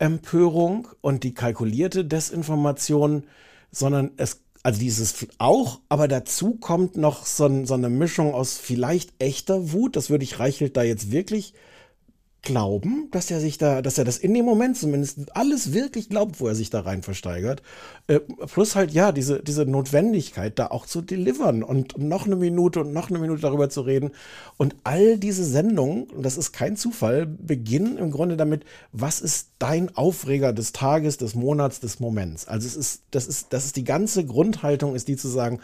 Empörung 0.00 0.88
und 1.02 1.22
die 1.22 1.34
kalkulierte 1.34 2.04
Desinformation, 2.04 3.22
sondern 3.70 4.10
es 4.16 4.40
also 4.64 4.80
dieses 4.80 5.28
auch, 5.38 5.78
aber 5.88 6.08
dazu 6.08 6.56
kommt 6.56 6.96
noch 6.96 7.24
so, 7.24 7.64
so, 7.64 7.74
eine 7.74 7.88
Mischung 7.88 8.34
aus 8.34 8.58
vielleicht 8.58 9.12
echter 9.22 9.72
Wut, 9.72 9.94
das 9.94 10.10
würde 10.10 10.24
ich 10.24 10.40
Reichelt 10.40 10.76
da 10.76 10.82
jetzt 10.82 11.12
wirklich 11.12 11.54
glauben, 12.42 13.08
dass 13.10 13.30
er 13.30 13.38
sich 13.38 13.58
da, 13.58 13.82
dass 13.82 13.98
er 13.98 14.04
das 14.04 14.16
in 14.16 14.32
dem 14.32 14.44
Moment 14.44 14.76
zumindest 14.76 15.36
alles 15.36 15.72
wirklich 15.74 16.08
glaubt, 16.08 16.40
wo 16.40 16.48
er 16.48 16.54
sich 16.54 16.70
da 16.70 16.80
rein 16.80 17.02
versteigert. 17.02 17.62
Äh, 18.06 18.20
plus 18.20 18.76
halt, 18.76 18.92
ja, 18.92 19.12
diese, 19.12 19.42
diese 19.42 19.66
Notwendigkeit, 19.66 20.58
da 20.58 20.68
auch 20.68 20.86
zu 20.86 21.02
delivern 21.02 21.62
und 21.62 21.98
noch 21.98 22.26
eine 22.26 22.36
Minute 22.36 22.80
und 22.80 22.92
noch 22.92 23.10
eine 23.10 23.18
Minute 23.18 23.42
darüber 23.42 23.68
zu 23.68 23.82
reden. 23.82 24.10
Und 24.56 24.74
all 24.84 25.18
diese 25.18 25.44
Sendungen, 25.44 26.04
und 26.04 26.24
das 26.24 26.38
ist 26.38 26.52
kein 26.52 26.76
Zufall, 26.76 27.26
beginnen 27.26 27.98
im 27.98 28.10
Grunde 28.10 28.36
damit, 28.36 28.64
was 28.92 29.20
ist 29.20 29.48
dein 29.58 29.94
Aufreger 29.94 30.52
des 30.52 30.72
Tages, 30.72 31.18
des 31.18 31.34
Monats, 31.34 31.80
des 31.80 32.00
Moments? 32.00 32.48
Also 32.48 32.66
es 32.66 32.76
ist, 32.76 33.02
das 33.10 33.26
ist, 33.26 33.52
das 33.52 33.66
ist 33.66 33.76
die 33.76 33.84
ganze 33.84 34.24
Grundhaltung, 34.24 34.94
ist 34.94 35.08
die 35.08 35.16
zu 35.16 35.28
sagen, 35.28 35.60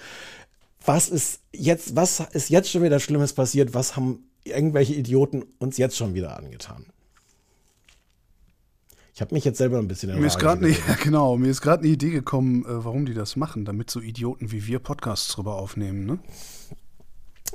was 0.84 1.08
ist 1.08 1.40
jetzt, 1.52 1.96
was 1.96 2.20
ist 2.32 2.50
jetzt 2.50 2.70
schon 2.70 2.82
wieder 2.82 3.00
Schlimmes 3.00 3.32
passiert? 3.32 3.74
Was 3.74 3.96
haben 3.96 4.24
irgendwelche 4.46 4.94
Idioten 4.94 5.44
uns 5.58 5.76
jetzt 5.76 5.96
schon 5.96 6.14
wieder 6.14 6.36
angetan. 6.36 6.86
Ich 9.14 9.22
habe 9.22 9.34
mich 9.34 9.46
jetzt 9.46 9.56
selber 9.56 9.78
ein 9.78 9.88
bisschen 9.88 10.18
Mir 10.20 10.26
ist 10.26 10.38
gerade 10.38 10.68
ja, 10.68 10.76
genau, 11.02 11.38
mir 11.38 11.48
ist 11.48 11.62
gerade 11.62 11.82
eine 11.84 11.92
Idee 11.92 12.10
gekommen, 12.10 12.66
äh, 12.66 12.84
warum 12.84 13.06
die 13.06 13.14
das 13.14 13.34
machen, 13.34 13.64
damit 13.64 13.90
so 13.90 14.00
Idioten 14.00 14.52
wie 14.52 14.66
wir 14.66 14.78
Podcasts 14.78 15.28
drüber 15.28 15.56
aufnehmen. 15.56 16.04
Ne? 16.04 16.18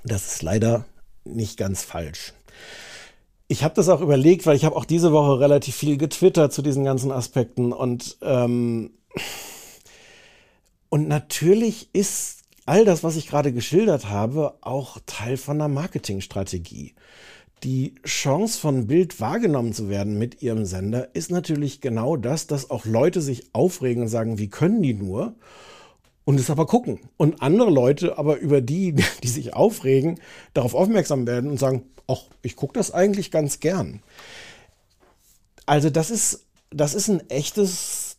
Das 0.03 0.33
ist 0.33 0.41
leider 0.41 0.85
nicht 1.23 1.57
ganz 1.57 1.83
falsch. 1.83 2.33
Ich 3.47 3.63
habe 3.63 3.75
das 3.75 3.89
auch 3.89 4.01
überlegt, 4.01 4.47
weil 4.47 4.55
ich 4.55 4.65
habe 4.65 4.75
auch 4.75 4.85
diese 4.85 5.11
Woche 5.11 5.39
relativ 5.39 5.75
viel 5.75 5.97
getwittert 5.97 6.51
zu 6.51 6.63
diesen 6.63 6.83
ganzen 6.83 7.11
Aspekten 7.11 7.73
und 7.73 8.17
ähm, 8.21 8.91
und 10.89 11.07
natürlich 11.07 11.89
ist 11.93 12.40
all 12.71 12.85
das, 12.85 13.03
was 13.03 13.17
ich 13.17 13.27
gerade 13.27 13.51
geschildert 13.51 14.07
habe, 14.07 14.53
auch 14.61 14.97
Teil 15.05 15.35
von 15.35 15.57
einer 15.57 15.67
Marketingstrategie. 15.67 16.93
Die 17.63 17.95
Chance 18.05 18.57
von 18.57 18.87
Bild 18.87 19.19
wahrgenommen 19.19 19.73
zu 19.73 19.89
werden 19.89 20.17
mit 20.17 20.41
ihrem 20.41 20.63
Sender 20.63 21.13
ist 21.13 21.31
natürlich 21.31 21.81
genau 21.81 22.15
das, 22.15 22.47
dass 22.47 22.69
auch 22.69 22.85
Leute 22.85 23.19
sich 23.19 23.53
aufregen 23.53 24.03
und 24.03 24.07
sagen, 24.07 24.37
wie 24.37 24.47
können 24.47 24.81
die 24.81 24.93
nur? 24.93 25.35
Und 26.23 26.39
es 26.39 26.49
aber 26.49 26.65
gucken. 26.65 27.01
Und 27.17 27.41
andere 27.41 27.69
Leute 27.69 28.17
aber 28.17 28.37
über 28.37 28.61
die, 28.61 28.95
die 29.21 29.27
sich 29.27 29.53
aufregen, 29.53 30.21
darauf 30.53 30.73
aufmerksam 30.73 31.27
werden 31.27 31.49
und 31.49 31.59
sagen, 31.59 31.83
ach, 32.07 32.23
ich 32.41 32.55
gucke 32.55 32.75
das 32.75 32.91
eigentlich 32.91 33.31
ganz 33.31 33.59
gern. 33.59 34.01
Also 35.65 35.89
das 35.89 36.09
ist, 36.09 36.45
das 36.69 36.93
ist 36.93 37.09
ein 37.09 37.29
echtes 37.29 38.10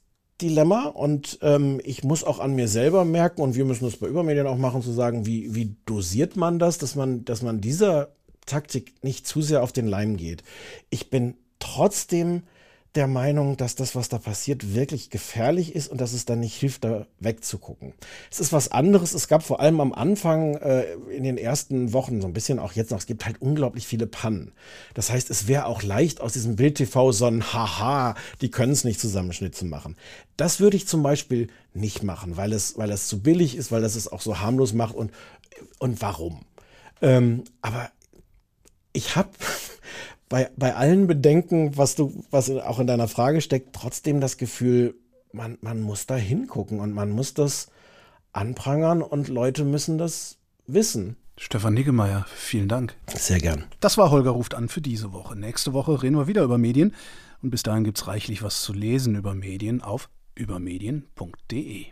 Dilemma 0.42 0.87
und 0.87 1.38
ähm, 1.42 1.81
ich 1.85 2.05
muss 2.05 2.24
auch 2.24 2.38
an 2.38 2.55
mir 2.55 2.68
selber 2.68 3.05
merken 3.05 3.40
und 3.40 3.55
wir 3.55 3.64
müssen 3.64 3.85
das 3.85 3.96
bei 3.96 4.09
Übermedien 4.09 4.46
auch 4.46 4.59
machen, 4.59 4.83
zu 4.83 4.92
sagen, 4.92 5.24
wie, 5.24 5.55
wie 5.55 5.76
dosiert 5.87 6.37
man 6.37 6.59
das, 6.59 6.78
dass 6.78 6.94
man, 6.96 7.24
dass 7.24 7.42
man 7.42 7.61
dieser 7.61 8.09
Taktik 8.46 8.94
nicht 9.02 9.26
zu 9.26 9.40
sehr 9.40 9.62
auf 9.62 9.72
den 9.72 9.87
Leim 9.87 10.16
geht. 10.16 10.42
Ich 10.90 11.11
bin 11.11 11.35
trotzdem 11.59 12.42
der 12.94 13.07
Meinung, 13.07 13.57
dass 13.57 13.74
das, 13.74 13.96
was 13.96 14.11
da 14.11 14.18
passiert, 14.18 14.74
wirklich 14.74 15.09
gefährlich 15.09 15.74
ist 15.74 15.88
und 15.88 16.00
dass 16.00 16.12
es 16.12 16.26
dann 16.26 16.40
nicht 16.40 16.57
hilft, 16.57 16.85
da 16.85 17.07
wegzugucken. 17.20 17.94
Es 18.31 18.38
ist 18.38 18.52
was 18.52 18.70
anderes. 18.70 19.14
Es 19.14 19.28
gab 19.28 19.42
vor 19.42 19.61
allem 19.61 19.81
am 19.81 19.94
Anfang, 19.94 20.57
äh, 20.57 20.92
in 21.11 21.24
den 21.24 21.38
ersten 21.38 21.94
Wochen, 21.94 22.20
so 22.20 22.26
ein 22.26 22.35
bisschen 22.35 22.59
auch 22.59 22.72
jetzt 22.72 22.90
noch, 22.90 22.98
es 22.98 23.07
gibt 23.07 23.24
halt 23.24 23.40
unglaublich 23.40 23.87
viele 23.87 24.07
Pannen. 24.07 24.52
Das 24.92 25.11
heißt, 25.11 25.31
es 25.31 25.48
wäre 25.48 25.66
auch 25.66 25.83
leicht, 25.83 26.20
aus 26.20 26.35
diesem 26.35 26.57
Bild-TV 26.57 27.12
so 27.12 27.24
ein 27.24 27.52
Haha, 27.55 28.14
die 28.42 28.50
können 28.50 28.72
es 28.72 28.85
nicht 28.85 29.00
Zusammenschnitt 29.00 29.57
zu 29.57 29.64
machen. 29.64 29.96
Das 30.37 30.61
würde 30.61 30.76
ich 30.76 30.87
zum 30.87 31.02
Beispiel 31.02 31.48
nicht 31.72 32.02
machen, 32.02 32.37
weil 32.37 32.52
es, 32.52 32.76
weil 32.76 32.90
es 32.90 33.09
zu 33.09 33.22
billig 33.22 33.57
ist, 33.57 33.72
weil 33.72 33.81
das 33.81 33.96
es 33.96 34.09
auch 34.09 34.20
so 34.20 34.40
harmlos 34.40 34.74
macht 34.74 34.94
und, 34.94 35.12
und 35.78 36.02
warum. 36.02 36.44
Ähm, 37.00 37.44
aber 37.62 37.90
ich 38.92 39.16
habe 39.16 39.31
bei, 40.32 40.50
bei 40.56 40.74
allen 40.74 41.08
Bedenken, 41.08 41.76
was 41.76 41.94
du, 41.94 42.24
was 42.30 42.48
auch 42.48 42.78
in 42.78 42.86
deiner 42.86 43.06
Frage 43.06 43.42
steckt, 43.42 43.74
trotzdem 43.74 44.22
das 44.22 44.38
Gefühl, 44.38 44.94
man, 45.30 45.58
man 45.60 45.82
muss 45.82 46.06
da 46.06 46.16
hingucken 46.16 46.80
und 46.80 46.94
man 46.94 47.10
muss 47.10 47.34
das 47.34 47.68
anprangern 48.32 49.02
und 49.02 49.28
Leute 49.28 49.62
müssen 49.62 49.98
das 49.98 50.38
wissen. 50.66 51.16
Stefan 51.36 51.74
Niggemeier, 51.74 52.24
vielen 52.34 52.66
Dank. 52.66 52.94
Sehr 53.14 53.40
gern. 53.40 53.64
Das 53.80 53.98
war 53.98 54.10
Holger 54.10 54.30
ruft 54.30 54.54
an 54.54 54.70
für 54.70 54.80
diese 54.80 55.12
Woche. 55.12 55.36
Nächste 55.36 55.74
Woche 55.74 56.02
reden 56.02 56.16
wir 56.16 56.28
wieder 56.28 56.44
über 56.44 56.56
Medien 56.56 56.94
und 57.42 57.50
bis 57.50 57.62
dahin 57.62 57.84
gibt 57.84 57.98
es 57.98 58.06
reichlich 58.06 58.42
was 58.42 58.62
zu 58.62 58.72
lesen 58.72 59.16
über 59.16 59.34
Medien 59.34 59.82
auf 59.82 60.08
übermedien.de. 60.34 61.88